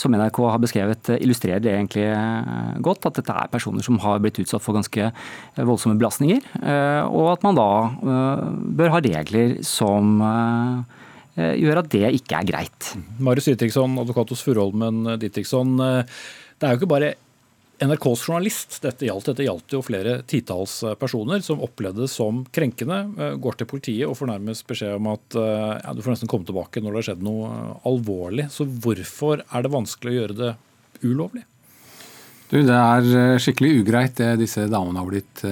[0.00, 2.04] som NRK har beskrevet, illustrerer det egentlig
[2.80, 3.08] godt.
[3.08, 5.08] At dette er personer som har blitt utsatt for ganske
[5.58, 6.46] voldsomme belastninger.
[7.10, 7.66] Og at man da
[8.78, 10.22] bør ha regler som
[11.34, 12.92] gjør at det ikke er greit.
[13.18, 15.74] Marius Dietriksson, advokat hos Furholmen Dietriksson.
[15.74, 17.12] Det er jo ikke bare
[17.80, 19.30] NRKs journalist dette gjaldt.
[19.30, 22.98] Dette gjaldt jo flere titalls eh, personer som opplevde det som krenkende.
[23.16, 26.30] Eh, går til politiet og får nærmest beskjed om at eh, ja, du får nesten
[26.30, 27.52] komme tilbake når det har skjedd noe
[27.88, 28.50] alvorlig.
[28.52, 30.50] Så hvorfor er det vanskelig å gjøre det
[31.06, 31.46] ulovlig?
[32.50, 35.44] Du, Det er skikkelig ugreit det disse damene har blitt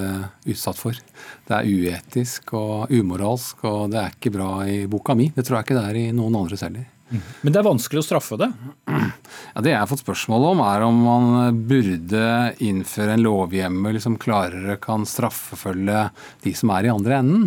[0.50, 0.98] utsatt for.
[1.46, 5.30] Det er uetisk og umoralsk, og det er ikke bra i boka mi.
[5.30, 6.88] Det tror jeg ikke det er i noen andres heller.
[7.08, 8.50] Men det er vanskelig å straffe det?
[8.88, 12.24] Ja, det jeg har fått spørsmål om, er om man burde
[12.64, 16.08] innføre en lovhjemmel som klarere kan straffefølge
[16.44, 17.46] de som er i andre enden.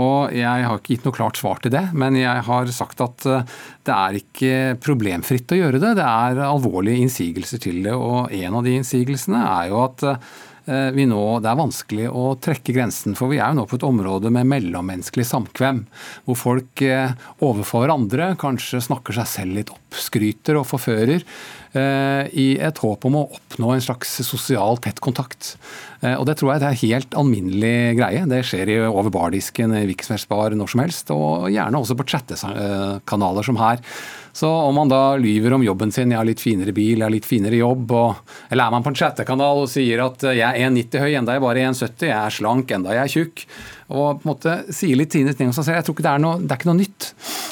[0.00, 3.26] Og Jeg har ikke gitt noe klart svar til det, men jeg har sagt at
[3.28, 5.96] eh, det er ikke problemfritt å gjøre det.
[5.98, 7.96] Det er alvorlige innsigelser til det.
[7.96, 10.30] Og en av de innsigelsene er jo at eh,
[10.66, 13.16] vi nå, det er vanskelig å trekke grensen.
[13.18, 15.84] For vi er jo nå på et område med mellommenneskelig samkvem.
[16.26, 21.24] Hvor folk eh, overfor hverandre kanskje snakker seg selv litt opp, skryter og forfører.
[21.70, 25.54] Eh, I et håp om å oppnå en slags sosial tett kontakt.
[26.00, 28.22] Og Det tror jeg det er helt alminnelig greie.
[28.24, 31.12] Det skjer over bardisken i Viksversbar når som helst.
[31.12, 33.84] Og gjerne også på chattekanaler som her.
[34.32, 37.12] Så om man da lyver om jobben sin, jeg har litt finere bil, jeg har
[37.12, 40.70] litt finere jobb, og, eller er man på en chattekanal og sier at jeg er
[40.70, 43.42] 1,90 høy, enda jeg bare er 1,70, jeg er slank, enda jeg er tjukk,
[43.90, 46.14] og på en måte sier litt sine ting om seg selv, jeg tror ikke det
[46.14, 47.10] er, noe, det er ikke noe nytt.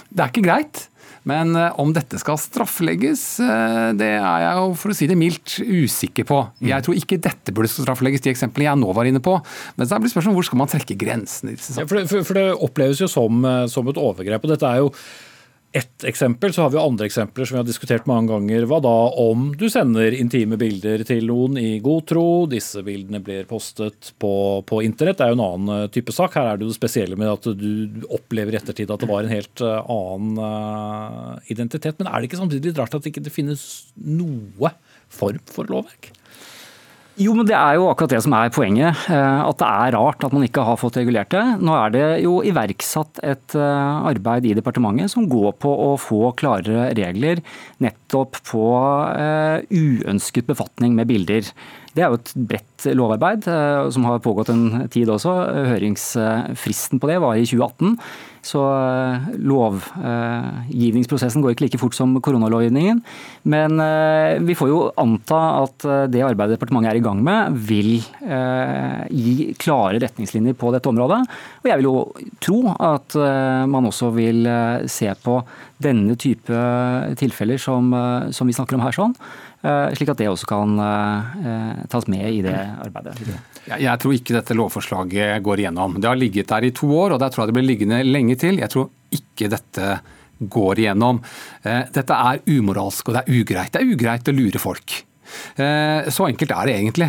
[0.08, 0.84] Det er ikke greit.
[1.28, 5.18] Men eh, om dette skal strafflegges, eh, det er jeg jo for å si det
[5.20, 6.40] mildt usikker på.
[6.60, 6.70] Mm.
[6.72, 9.36] Jeg tror ikke dette burde strafflegges, de eksemplene jeg nå var inne på.
[9.76, 11.56] Men så blir spørsmålet hvor skal man trekke grensene?
[11.58, 14.46] Ja, for, det, for, for, det, oppleves jo som, eh, som et overgrep.
[14.46, 14.92] og dette er jo
[15.78, 18.66] ett eksempel, så har vi andre eksempler som vi har diskutert mange ganger.
[18.68, 23.46] Hva da om du sender intime bilder til noen i god tro, disse bildene blir
[23.50, 24.32] postet på,
[24.68, 25.20] på internett.
[25.20, 26.36] Det er jo en annen eh, type sak.
[26.38, 29.24] Her er det jo det spesielle med at du opplever i ettertid at det var
[29.24, 31.98] en helt eh, annen uh, identitet.
[32.00, 33.64] Men er det ikke samtidig litt rart at det ikke finnes
[33.96, 34.74] noe
[35.08, 36.12] form for lovverk?
[37.18, 38.94] Jo, men Det er jo akkurat det som er poenget.
[39.10, 41.42] Eh, at det er rart at man ikke har fått regulert det.
[41.58, 46.30] Nå er det jo iverksatt et eh, arbeid i departementet som går på å få
[46.38, 47.42] klarere regler
[47.82, 48.62] nettopp på
[49.18, 51.50] eh, uønsket befatning med bilder.
[51.94, 53.46] Det er jo et bredt lovarbeid
[53.94, 55.32] som har pågått en tid også.
[55.72, 57.96] Høringsfristen på det var i 2018.
[58.48, 63.00] Så eh, lovgivningsprosessen går ikke like fort som koronalovgivningen.
[63.50, 67.58] Men eh, vi får jo anta at eh, det arbeidet departementet er i gang med,
[67.68, 67.90] vil
[69.08, 71.20] gi klare retningslinjer på dette området.
[71.62, 71.96] Og jeg vil jo
[72.44, 73.16] tro at
[73.70, 74.46] man også vil
[74.90, 75.38] se på
[75.82, 76.54] denne type
[77.18, 82.06] tilfeller som, vi snakker om her sånn Eh, slik at det også kan eh, tas
[82.10, 83.16] med i det arbeidet.
[83.68, 85.98] Jeg tror ikke dette lovforslaget går igjennom.
[85.98, 88.38] Det har ligget der i to år, og der tror jeg det blir liggende lenge
[88.38, 88.60] til.
[88.62, 89.98] Jeg tror ikke dette
[90.38, 91.18] går igjennom.
[91.66, 93.74] Eh, dette er umoralsk og det er ugreit.
[93.74, 95.02] Det er ugreit å lure folk.
[95.28, 97.06] Så enkelt er det egentlig.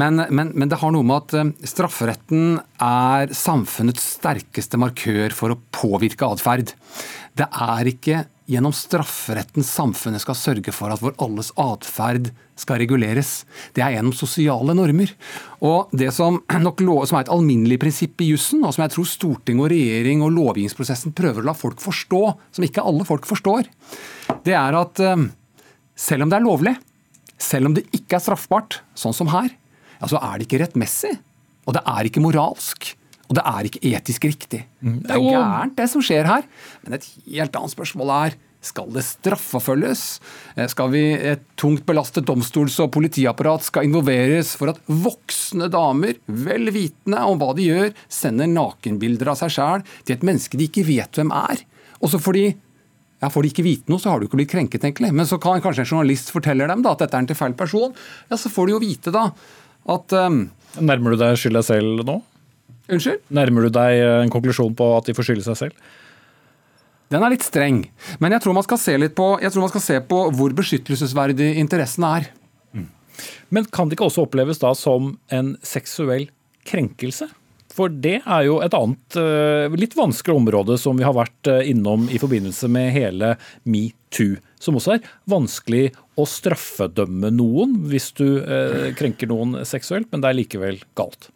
[0.00, 5.58] Men, men, men, det har noe med at strafferetten er samfunnets sterkeste markør for å
[5.76, 6.72] påvirke atferd.
[7.36, 13.44] Det er ikke gjennom strafferetten samfunnet skal sørge for at vår alles atferd skal reguleres.
[13.76, 15.12] Det er gjennom sosiale normer.
[15.60, 19.08] Og Det som, nok, som er et alminnelig prinsipp i jussen, og som jeg tror
[19.08, 22.22] storting og regjering og lovgivningsprosessen prøver å la folk forstå,
[22.56, 23.68] som ikke alle folk forstår,
[24.48, 25.28] det er at um,
[25.98, 26.74] selv om det er lovlig,
[27.38, 29.52] selv om det ikke er straffbart, sånn som her,
[29.98, 31.12] ja, så er det ikke rettmessig.
[31.68, 32.94] Og det er ikke moralsk.
[33.28, 34.62] Og det er ikke etisk riktig.
[34.80, 35.00] Mm.
[35.04, 36.46] Det er gærent, det som skjer her.
[36.84, 40.04] Men et helt annet spørsmål er skal det straffeforfølges?
[40.56, 46.18] Eh, skal vi et tungt belastet domstols- og politiapparat skal involveres for at voksne damer,
[46.26, 50.66] vel vitende om hva de gjør, sender nakenbilder av seg sjæl til et menneske de
[50.66, 51.62] ikke vet hvem er?
[52.02, 52.48] Og så får de
[53.18, 55.08] ja, Får de ikke vite noe, så har du ikke blitt krenket, egentlig.
[55.10, 57.56] Men så kan kanskje en journalist fortelle dem da, at dette er en til feil
[57.58, 57.96] person.
[58.30, 59.24] Ja, Så får de jo vite da
[59.88, 60.44] at um,
[60.78, 62.20] Nærmer du deg skylda selv nå?
[62.88, 63.24] Unnskyld?
[63.34, 65.88] Nærmer du deg eh, en konklusjon på at de får skylde seg selv?
[67.12, 67.82] Den er litt streng,
[68.20, 71.54] men jeg tror man skal se, på, jeg tror man skal se på hvor beskyttelsesverdig
[71.60, 72.26] interessen er.
[72.76, 72.88] Mm.
[73.56, 76.26] Men kan det ikke også oppleves da som en seksuell
[76.68, 77.30] krenkelse?
[77.72, 81.70] For det er jo et annet, eh, litt vanskelig område som vi har vært eh,
[81.72, 83.34] innom i forbindelse med hele
[83.64, 84.36] metoo.
[84.60, 85.86] Som også er vanskelig
[86.18, 88.26] å straffedømme noen hvis du
[88.98, 91.30] krenker noen seksuelt, men det er likevel galt.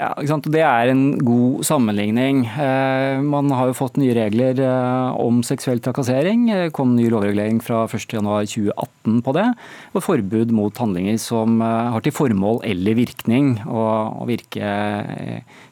[0.00, 2.46] Ja, Det er en god sammenligning.
[2.48, 6.46] Eh, man har jo fått nye regler eh, om seksuell trakassering.
[6.48, 9.44] Det kom ny lovregulering fra 1.1.2018 på det.
[9.92, 14.72] Og forbud mot handlinger som eh, har til formål eller virkning å virke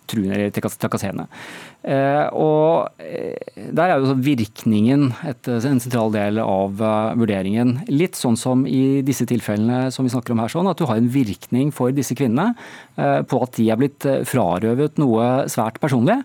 [0.09, 1.25] truende eller trakasserende.
[1.87, 3.39] Eh, og eh,
[3.71, 7.77] Der er jo virkningen et, en sentral del av eh, vurderingen.
[7.93, 10.99] Litt sånn som i disse tilfellene som vi snakker om her, sånn, at du har
[10.99, 12.55] en virkning for disse kvinnene
[12.99, 16.17] på at de er blitt frarøvet noe svært personlig.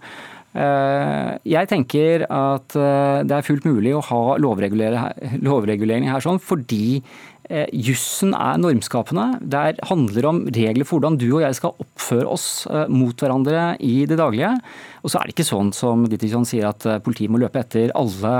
[0.53, 7.01] Jeg tenker at det er fullt mulig å ha lovregulering her sånn, fordi
[7.51, 9.39] jussen er normskapende.
[9.41, 13.73] Det handler om regler for hvordan du og jeg skal oppføre oss eh, mot hverandre
[13.83, 14.53] i det daglige.
[15.03, 17.91] Og så er det ikke sånn som Dittichon sier at eh, politiet må løpe etter
[17.99, 18.33] alle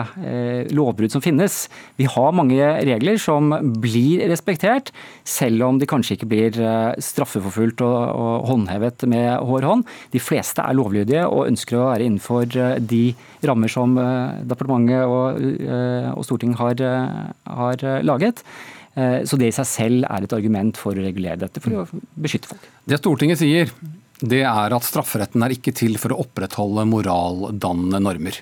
[0.73, 1.65] lovbrudd som finnes.
[1.99, 3.51] Vi har mange regler som
[3.83, 4.93] blir respektert,
[5.27, 6.59] selv om de kanskje ikke blir
[7.03, 9.87] straffeforfulgt og håndhevet med hår hånd.
[10.13, 12.47] De fleste er lovlydige og ønsker å være innenfor
[12.79, 13.03] de
[13.43, 13.97] rammer som
[14.47, 16.85] departementet og Stortinget har,
[17.59, 18.43] har laget.
[18.95, 21.85] Eh, så det i seg selv er et argument for å regulere dette, for å
[22.19, 22.67] beskytte folk.
[22.85, 23.71] Det Stortinget sier,
[24.23, 28.37] det er at strafferetten er ikke til for å opprettholde moraldannende normer.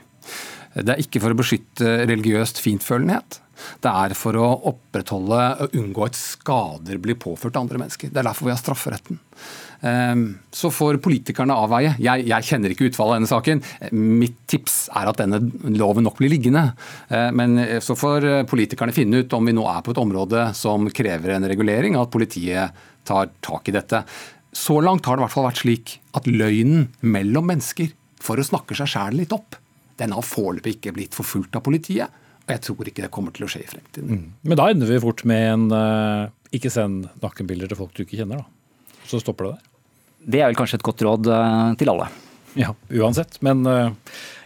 [0.72, 3.42] Det er ikke for å beskytte religiøst fintfølenhet.
[3.84, 8.12] Det er for å opprettholde og unngå at skader blir påført andre mennesker.
[8.12, 9.20] Det er derfor vi har strafferetten.
[9.88, 11.94] Ehm, så får politikerne avveie.
[12.02, 13.64] Jeg, jeg, kjenner ikke utfallet av denne saken.
[13.98, 15.42] Mitt tips er at denne
[15.74, 16.68] loven nok blir liggende.
[17.10, 20.90] Ehm, men så får politikerne finne ut om vi nå er på et område som
[20.92, 22.78] krever en regulering, at politiet
[23.08, 24.04] tar tak i dette.
[24.54, 28.46] Så langt har det i hvert fall vært slik at løgnen mellom mennesker for å
[28.46, 29.58] snakke seg sjæl litt opp,
[30.02, 32.20] den har foreløpig ikke blitt forfulgt av politiet.
[32.42, 34.22] Og jeg tror ikke det kommer til å skje i fremtiden.
[34.22, 34.30] Mm.
[34.50, 38.20] Men da ender vi fort med en uh, ikke send nakenbilder til folk du ikke
[38.22, 39.06] kjenner, da.
[39.08, 39.71] Så stopper det der.
[40.22, 42.10] Det er vel kanskje et godt råd eh, til alle.
[42.60, 43.38] Ja, uansett.
[43.46, 43.94] Men uh,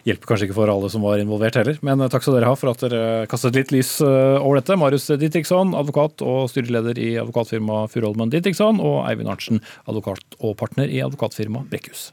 [0.05, 1.80] hjelper kanskje ikke for alle som var involvert heller.
[1.86, 4.78] Men uh, takk skal dere ha for at dere kastet litt lys over dette.
[4.80, 10.91] Marius Didriksson, advokat og styreleder i advokatfirmaet Furuholmen Didriksson, og Eivind Arntzen, advokat og partner
[10.91, 12.11] i advokatfirmaet Brekkhus.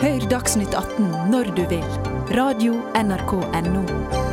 [0.00, 1.84] Hør Dagsnytt 18 når du vil.
[2.32, 4.29] Radio NRK Radio.nrk.no.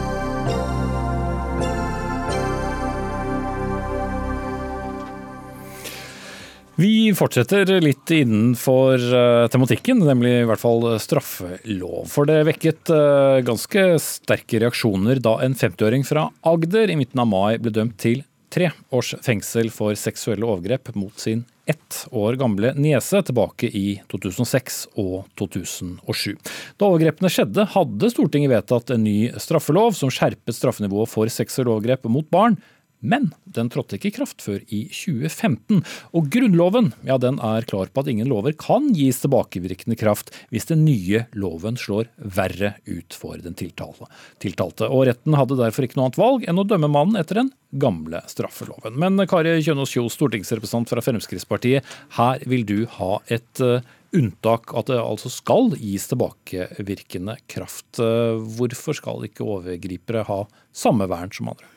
[6.78, 12.04] Vi fortsetter litt innenfor eh, tematikken, nemlig i hvert fall straffelov.
[12.12, 17.32] For det vekket eh, ganske sterke reaksjoner da en 50-åring fra Agder i midten av
[17.32, 18.22] mai ble dømt til
[18.54, 24.78] tre års fengsel for seksuelle overgrep mot sin ett år gamle niese tilbake i 2006
[25.02, 26.38] og 2007.
[26.78, 32.06] Da overgrepene skjedde, hadde Stortinget vedtatt en ny straffelov som skjerpet straffenivået for seksuelle overgrep
[32.06, 32.62] mot barn
[33.00, 35.84] men den trådte ikke i kraft før i 2015.
[36.18, 40.70] Og Grunnloven ja, den er klar på at ingen lover kan gis tilbakevirkende kraft hvis
[40.72, 44.90] den nye loven slår verre ut for den tiltalte.
[44.90, 48.24] Og Retten hadde derfor ikke noe annet valg enn å dømme mannen etter den gamle
[48.32, 48.98] straffeloven.
[48.98, 51.86] Men Kari Kjønaas Kjos, stortingsrepresentant fra Fremskrittspartiet,
[52.18, 53.80] her vil du ha et uh,
[54.16, 58.00] unntak, at det altså skal gis tilbakevirkende kraft.
[58.00, 61.77] Uh, hvorfor skal ikke overgripere ha samme vern som andre?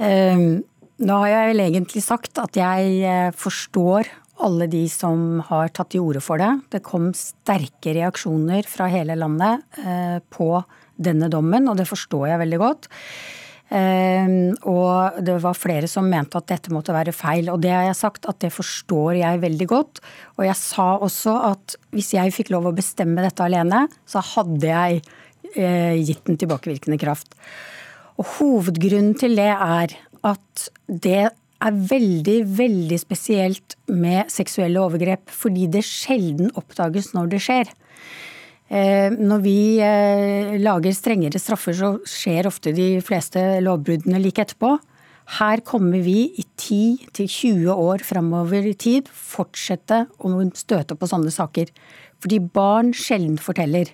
[0.00, 0.62] Ehm,
[1.00, 4.08] nå har jeg vel egentlig sagt at jeg eh, forstår
[4.40, 6.52] alle de som har tatt til orde for det.
[6.72, 10.54] Det kom sterke reaksjoner fra hele landet eh, på
[11.00, 12.88] denne dommen, og det forstår jeg veldig godt.
[13.70, 17.52] Ehm, og det var flere som mente at dette måtte være feil.
[17.52, 20.00] Og det har jeg sagt at det forstår jeg veldig godt.
[20.38, 24.72] Og jeg sa også at hvis jeg fikk lov å bestemme dette alene, så hadde
[24.72, 25.04] jeg
[25.54, 27.36] eh, gitt den tilbakevirkende kraft.
[28.20, 29.94] Og hovedgrunnen til det er
[30.28, 37.40] at det er veldig, veldig spesielt med seksuelle overgrep, fordi det sjelden oppdages når det
[37.44, 37.70] skjer.
[38.70, 44.76] Eh, når vi eh, lager strengere straffer, så skjer ofte de fleste lovbruddene like etterpå.
[45.40, 51.72] Her kommer vi i 10-20 år framover i tid fortsette å støte på sånne saker.
[52.20, 53.92] Fordi barn sjelden forteller.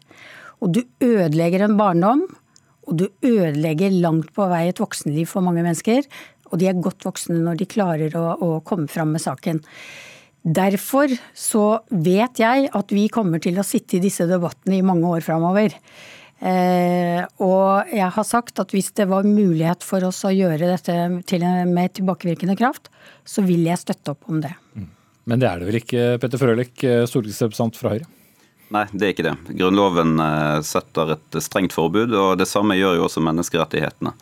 [0.65, 2.27] Og du ødelegger en barndom
[2.87, 6.07] og du ødelegger langt på vei et voksenliv for mange mennesker.
[6.53, 9.63] Og de er godt voksne når de klarer å, å komme fram med saken.
[10.47, 15.11] Derfor så vet jeg at vi kommer til å sitte i disse debattene i mange
[15.11, 15.75] år framover.
[16.37, 20.99] Eh, og jeg har sagt at hvis det var mulighet for oss å gjøre dette
[21.27, 22.93] til, med tilbakevirkende kraft,
[23.27, 24.53] så vil jeg støtte opp om det.
[24.77, 24.93] Mm.
[25.27, 28.07] Men det er det vel ikke, Petter Frølich, stortingsrepresentant fra Høyre?
[28.75, 29.37] Nei, det er ikke det.
[29.61, 34.13] Grunnloven eh, setter et strengt forbud, og det samme gjør jo også menneskerettighetene.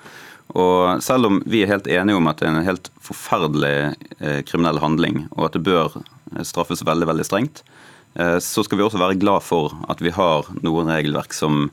[0.60, 4.42] Og Selv om vi er helt enige om at det er en helt forferdelig eh,
[4.44, 7.66] kriminell handling, og at det bør eh, straffes veldig veldig strengt,
[8.14, 11.64] så skal vi også være glad for at vi har noen regelverk som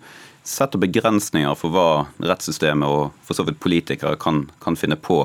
[0.42, 1.84] setter begrensninger for hva
[2.18, 5.20] rettssystemet og for så vidt politikere kan, kan finne på.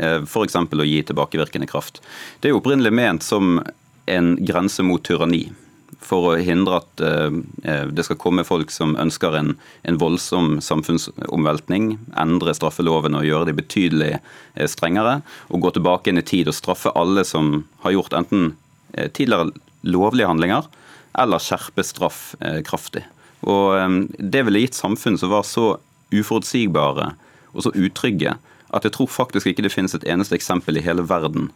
[0.00, 0.56] F.eks.
[0.56, 2.00] å gi tilbakevirkende kraft.
[2.40, 3.58] Det er jo opprinnelig ment som
[4.08, 5.50] en grense mot tyranni
[6.06, 7.38] for å hindre at eh,
[7.68, 9.54] eh, det skal komme folk som ønsker en,
[9.88, 16.20] en voldsom samfunnsomveltning, endre straffeloven og gjøre de betydelig eh, strengere, og gå tilbake inn
[16.20, 18.52] i tid og straffe alle som har gjort enten
[19.16, 19.54] tidligere
[19.88, 20.66] lovlige handlinger,
[21.16, 22.34] eller skjerpe straff
[22.68, 23.06] kraftig.
[23.48, 25.78] Og Det ville gitt samfunn som var så
[26.12, 27.14] uforutsigbare
[27.56, 28.34] og så utrygge
[28.72, 31.48] at jeg tror faktisk ikke det finnes et eneste eksempel i hele verden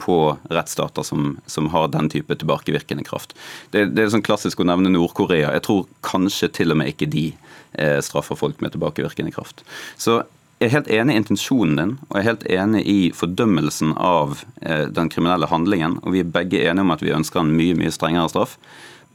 [0.00, 0.16] på
[0.50, 3.36] rettsstater som, som, har den type tilbakevirkende kraft.
[3.70, 5.52] Det, det er sånn klassisk å nevne Nord-Korea.
[5.56, 7.30] Jeg tror kanskje til og med ikke de
[7.78, 9.64] eh, straffer folk med tilbakevirkende kraft.
[10.00, 10.22] Så
[10.60, 14.42] jeg er helt enig i intensjonen din, og jeg er helt enig i fordømmelsen av
[14.60, 15.96] eh, den kriminelle handlingen.
[16.04, 18.58] Og vi er begge enige om at vi ønsker en mye, mye strengere straff.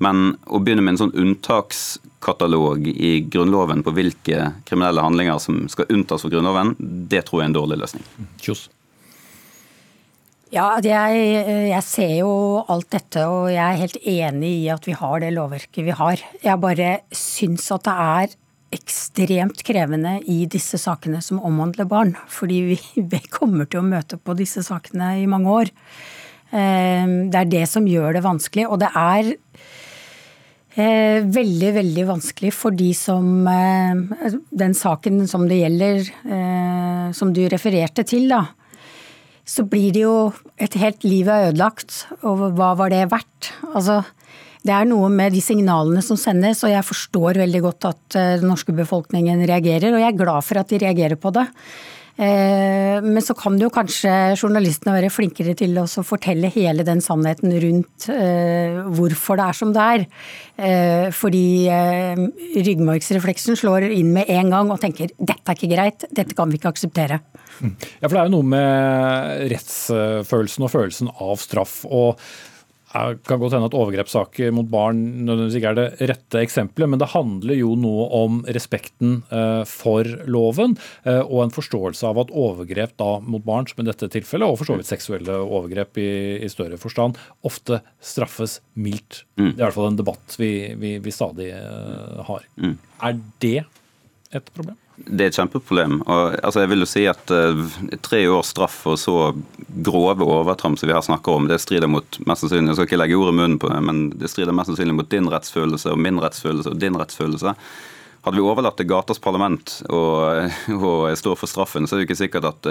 [0.02, 5.94] Men å begynne med en sånn unntakskatalog i Grunnloven på hvilke kriminelle handlinger som skal
[5.94, 8.10] unntas for Grunnloven, det tror jeg er en dårlig løsning.
[8.42, 8.66] Kjos.
[10.54, 11.22] Ja, jeg,
[11.72, 12.32] jeg, ser jo
[12.70, 16.22] alt dette, og jeg er helt enig i at vi har det lovverket vi har.
[16.44, 18.36] Jeg bare syns at det er
[18.76, 22.14] ekstremt krevende i disse sakene som omhandler barn.
[22.30, 22.78] Fordi vi,
[23.14, 25.72] vi kommer til å møte på disse sakene i mange år.
[26.52, 28.68] Eh, det er det som gjør det vanskelig.
[28.70, 29.32] Og det er
[30.78, 36.06] eh, veldig, veldig vanskelig for de som eh, Den saken som det gjelder,
[37.18, 38.44] som du refererte til, da
[39.46, 42.06] så blir det jo et helt liv er ødelagt.
[42.26, 43.52] Og hva var det verdt?
[43.72, 44.02] Altså,
[44.66, 48.32] det er noe med de signalene som sendes, og jeg forstår veldig godt at eh,
[48.42, 51.46] den norske befolkningen reagerer, og jeg er glad for at de reagerer på det.
[52.16, 57.52] Eh, men så kan jo kanskje journalistene være flinkere til å fortelle hele den sannheten
[57.60, 60.06] rundt eh, hvorfor det er som det er.
[60.56, 61.68] Eh, fordi
[62.56, 66.62] ryggmargsrefleksen slår inn med en gang og tenker dette er ikke greit, dette kan vi
[66.62, 67.20] ikke akseptere.
[68.02, 71.82] Ja, for Det er jo noe med rettsfølelsen og følelsen av straff.
[71.88, 72.20] og
[72.96, 77.02] Det kan godt hende at overgrepssaker mot barn nødvendigvis ikke er det rette eksempelet, men
[77.02, 82.32] det handler jo noe om respekten eh, for loven eh, og en forståelse av at
[82.32, 86.10] overgrep da mot barn, som i dette tilfellet, og for så vidt seksuelle overgrep i,
[86.46, 89.26] i større forstand, ofte straffes mildt.
[89.36, 89.52] Mm.
[89.52, 92.48] Det er i hvert fall en debatt vi, vi, vi stadig uh, har.
[92.62, 92.78] Mm.
[93.10, 93.58] Er det
[94.36, 94.80] et problem?
[94.96, 95.98] Det er et kjempeproblem.
[96.06, 97.64] Og, altså, jeg vil jo si at uh,
[98.06, 99.18] Tre års straff for så
[99.86, 103.02] grove overtramp som vi her snakker om, det strider mot mest sannsynlig, Jeg skal ikke
[103.02, 106.00] legge ord i munnen på det, men det strider mest sannsynlig mot din rettsfølelse og
[106.00, 107.56] min rettsfølelse og din rettsfølelse.
[108.26, 110.48] Hadde vi overlatt til gatas parlament og,
[111.20, 112.70] stå for straffen, så er det ikke sikkert at,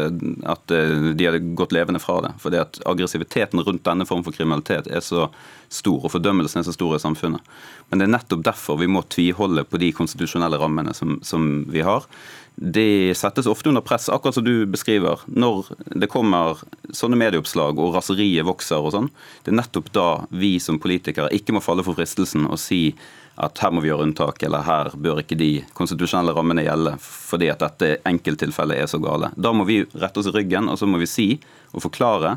[0.51, 0.73] at,
[1.15, 2.33] de hadde gått levende fra det.
[2.43, 5.29] Fordi at aggressiviteten rundt denne form for kriminalitet er så
[5.71, 7.55] stor, og fordømmelsen er så stor i samfunnet.
[7.87, 11.87] Men det er nettopp derfor vi må tviholde på de konstitusjonelle rammene som, som vi
[11.87, 12.11] har.
[12.55, 15.23] De settes ofte under press, akkurat som du beskriver.
[15.27, 16.63] Når det kommer
[16.95, 19.11] sånne medieoppslag og raseriet vokser og sånn,
[19.47, 22.89] det er nettopp da vi som politikere ikke må falle for fristelsen og si
[23.35, 27.49] at her må vi gjøre unntak, eller her bør ikke de konstitusjonelle rammene gjelde fordi
[27.51, 29.33] at dette enkelttilfellet er så gale.
[29.35, 31.29] Da må vi rette oss i ryggen og så må vi si
[31.73, 32.37] og forklare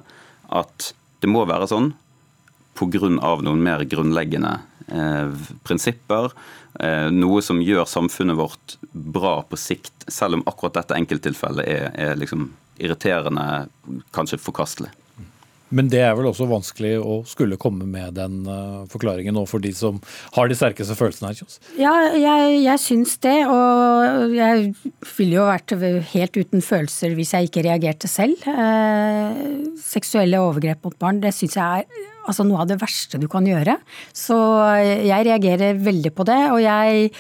[0.58, 0.92] at
[1.22, 1.92] det må være sånn
[2.78, 3.10] pga.
[3.10, 5.34] noen mer grunnleggende eh,
[5.64, 6.32] prinsipper.
[6.80, 11.92] Eh, noe som gjør samfunnet vårt bra på sikt, selv om akkurat dette enkelttilfellet er,
[11.94, 13.68] er liksom irriterende,
[14.14, 14.92] kanskje forkastelig.
[15.76, 19.64] Men det er vel også vanskelig å skulle komme med den uh, forklaringen nå for
[19.64, 20.00] de som
[20.38, 21.42] har de sterkeste følelsene her?
[21.42, 21.60] Kjøs.
[21.80, 23.36] Ja, jeg, jeg syns det.
[23.52, 24.70] Og jeg
[25.18, 25.76] ville jo vært
[26.14, 28.44] helt uten følelser hvis jeg ikke reagerte selv.
[28.48, 29.42] Eh,
[29.82, 33.48] seksuelle overgrep mot barn, det syns jeg er altså, noe av det verste du kan
[33.48, 33.78] gjøre.
[34.16, 34.38] Så
[34.78, 36.42] jeg reagerer veldig på det.
[36.54, 37.12] Og jeg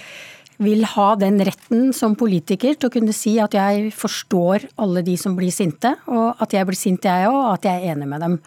[0.63, 5.13] vil ha den retten som politiker til å kunne si at jeg forstår alle de
[5.19, 8.09] som blir sinte, og at jeg blir sint jeg òg, og at jeg er enig
[8.09, 8.39] med dem.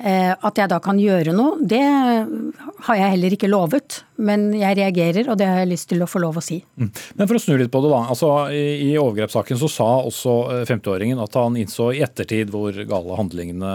[0.00, 4.00] Eh, at jeg da kan gjøre noe, det har jeg heller ikke lovet.
[4.20, 6.58] Men jeg reagerer, og det har jeg lyst til å få lov å si.
[6.80, 6.90] Mm.
[7.16, 8.00] Men for å snu litt på det, da.
[8.12, 10.34] Altså, I overgrepssaken så sa også
[10.68, 13.72] 50-åringen eh, at han innså i ettertid hvor gale handlingene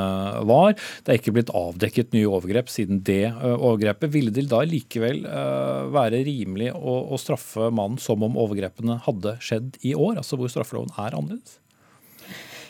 [0.50, 0.74] var.
[1.06, 4.14] Det er ikke blitt avdekket nye overgrep siden det eh, overgrepet.
[4.14, 9.96] Ville det da likevel være rimelig å, straffe mannen som om overgrepene hadde skjedd i
[9.98, 11.60] år, altså hvor straffeloven er annerledes?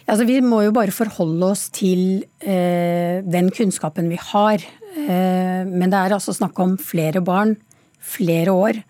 [0.05, 4.61] Altså, vi må jo bare forholde oss til eh, den kunnskapen vi har.
[5.01, 7.55] Eh, men det er altså snakk om flere barn,
[8.05, 8.83] flere år,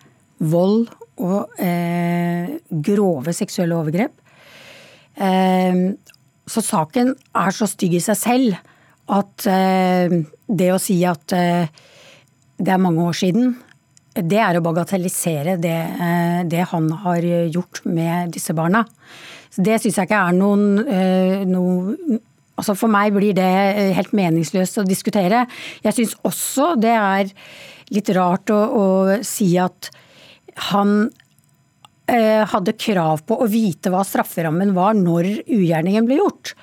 [0.44, 4.12] vold og eh, grove seksuelle overgrep.
[5.16, 5.78] Eh,
[6.46, 8.58] så saken er så stygg i seg selv
[9.16, 11.70] at eh, det å si at eh,
[12.56, 13.54] det er mange år siden,
[14.16, 15.76] det er å bagatellisere det,
[16.48, 18.80] det han har gjort med disse barna.
[19.56, 22.20] Så det syns jeg ikke er noen eh, noe
[22.56, 25.42] Altså For meg blir det eh, helt meningsløst å diskutere.
[25.84, 27.32] Jeg syns også det er
[27.92, 28.86] litt rart å, å
[29.20, 29.90] si at
[30.72, 31.10] han
[32.08, 36.54] eh, hadde krav på å vite hva strafferammen var når ugjerningen ble gjort.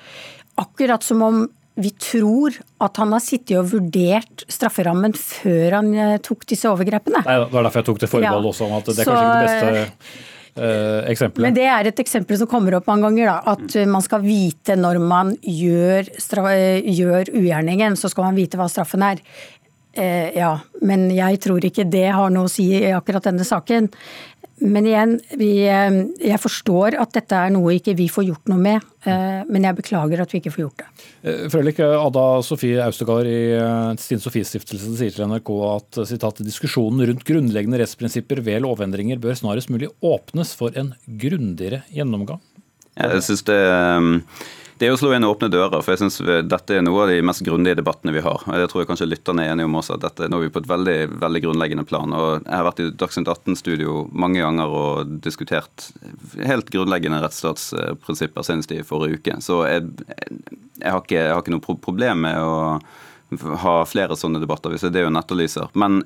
[0.58, 1.44] Akkurat som om
[1.78, 7.22] vi tror at han har sittet og vurdert strafferammen før han eh, tok disse overgrepene.
[7.22, 8.52] Nei, Det var derfor jeg tok det forbeholdet ja.
[8.52, 11.42] også, om at det er kanskje ikke det beste eksempelet.
[11.48, 13.30] Men det er et eksempel som kommer opp mange ganger.
[13.30, 13.90] Da, at mm.
[13.90, 16.08] man skal vite når man gjør,
[16.52, 19.22] eh, gjør ugjerningen, så skal man vite hva straffen er.
[19.94, 23.92] Eh, ja, men jeg tror ikke det har noe å si i akkurat denne saken.
[24.62, 28.60] Men igjen, vi, eh, jeg forstår at dette er noe ikke vi får gjort noe
[28.62, 28.86] med.
[29.02, 30.86] Eh, men jeg beklager at vi ikke får gjort det.
[31.26, 33.40] Eh, Frølik, Ada Sofie Austegard i
[34.00, 39.38] Stine Sofies stiftelse sier til NRK at citat, diskusjonen rundt grunnleggende rettsprinsipper ved lovendringer bør
[39.38, 42.42] snarest mulig åpnes for en grundigere gjennomgang.
[42.94, 43.58] Jeg synes det
[44.80, 45.82] det er å slå inn åpne dører.
[45.82, 48.42] for jeg synes Dette er noe av de mest grundige debattene vi har.
[48.46, 50.54] Det Jeg tror jeg kanskje lytterne er enige om også at dette nå er vi
[50.54, 52.12] på et veldig veldig grunnleggende plan.
[52.12, 55.90] og Jeg har vært i Dagsnytt 18-studio mange ganger og diskutert
[56.42, 59.38] helt grunnleggende rettsstatsprinsipper senest i forrige uke.
[59.40, 59.86] Så jeg,
[60.80, 62.80] jeg, har ikke, jeg har ikke noe problem med å
[63.62, 65.70] ha flere sånne debatter, hvis det er det hun etterlyser.
[65.78, 66.02] Men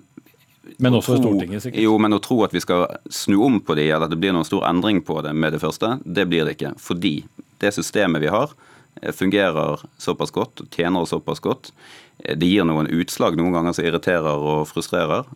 [0.77, 1.81] men også i Stortinget, sikkert.
[1.81, 4.35] Jo, men å tro at vi skal snu om på de, eller at det blir
[4.37, 6.75] noen stor endring på det med det første, det blir det ikke.
[6.83, 7.15] Fordi
[7.63, 8.53] det systemet vi har,
[9.01, 11.73] eh, fungerer såpass godt og tjener oss såpass godt.
[12.25, 15.29] Eh, det gir noen utslag noen ganger som irriterer og frustrerer.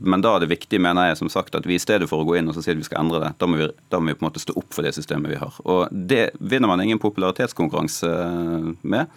[0.00, 2.28] Men da er det viktig mener jeg, som sagt, at vi i stedet for å
[2.28, 4.18] gå inn og si at vi skal endre det, da må vi, da må vi
[4.18, 5.56] på en måte stå opp for det systemet vi har.
[5.64, 9.10] Og Det vinner man ingen popularitetskonkurranse eh, med,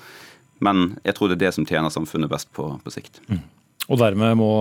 [0.60, 3.22] men jeg tror det er det som tjener samfunnet best på, på sikt.
[3.30, 3.43] Mm.
[3.89, 4.51] Og dermed må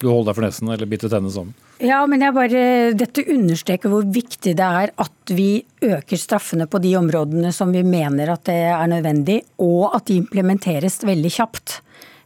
[0.00, 1.56] du holde deg for nesen eller bite tennene sammen?
[1.80, 2.62] Ja, men jeg bare,
[2.96, 7.84] Dette understreker hvor viktig det er at vi øker straffene på de områdene som vi
[7.86, 11.78] mener at det er nødvendig, og at de implementeres veldig kjapt.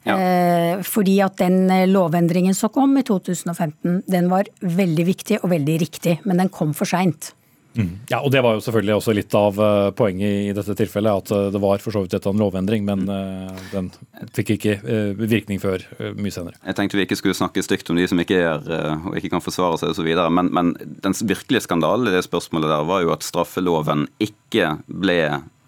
[0.05, 0.19] Ja.
[0.21, 5.49] Eh, fordi at den eh, lovendringen som kom i 2015, den var veldig viktig og
[5.55, 7.33] veldig riktig, men den kom for seint.
[7.75, 7.99] Mm.
[8.09, 11.25] Ja, og Det var jo selvfølgelig også litt av uh, poenget i dette tilfellet.
[11.25, 13.91] At uh, det var for så vidt en lovendring, men uh, den
[14.35, 14.77] fikk ikke
[15.19, 15.83] virkning før
[16.15, 16.59] mye senere.
[16.63, 19.43] Jeg tenkte vi ikke skulle snakke stygt om de som ikke er og ikke kan
[19.43, 20.09] forsvare seg osv.
[20.35, 20.73] Men, men
[21.03, 25.19] den virkelige skandalen i det spørsmålet der var jo at straffeloven ikke ble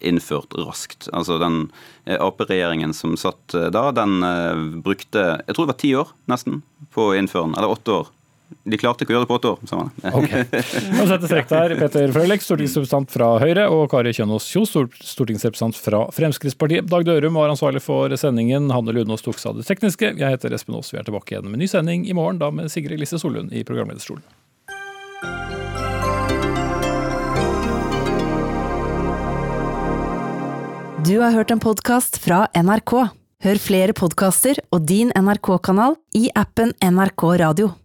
[0.06, 1.08] innført raskt.
[1.16, 1.70] Altså Den
[2.04, 4.20] Ap-regjeringen som satt da, den
[4.84, 6.60] brukte jeg tror det var ti år nesten
[6.94, 8.12] på å innføre den, eller åtte år
[8.66, 9.58] de klarte ikke å gjøre det på åtte år.
[9.66, 9.90] sa man.
[10.20, 10.46] Okay.
[10.94, 16.04] Nå setter strek der Peter Frølich, stortingsrepresentant fra Høyre, og Kari Kjønaas Kjos, stortingsrepresentant fra
[16.14, 16.88] Fremskrittspartiet.
[16.90, 18.70] Dag Dørum var ansvarlig for sendingen.
[18.74, 20.14] Hanne Lunås tok seg av det tekniske.
[20.18, 20.92] Jeg heter Espen Aas.
[20.94, 23.66] Vi er tilbake igjen med ny sending i morgen, da med Sigrid Lisse Solund i
[23.66, 24.24] programlederstolen.
[31.06, 32.92] Du har hørt en podkast fra NRK.
[33.46, 37.76] Hør flere podkaster og din NRK-kanal i appen NRK Radio.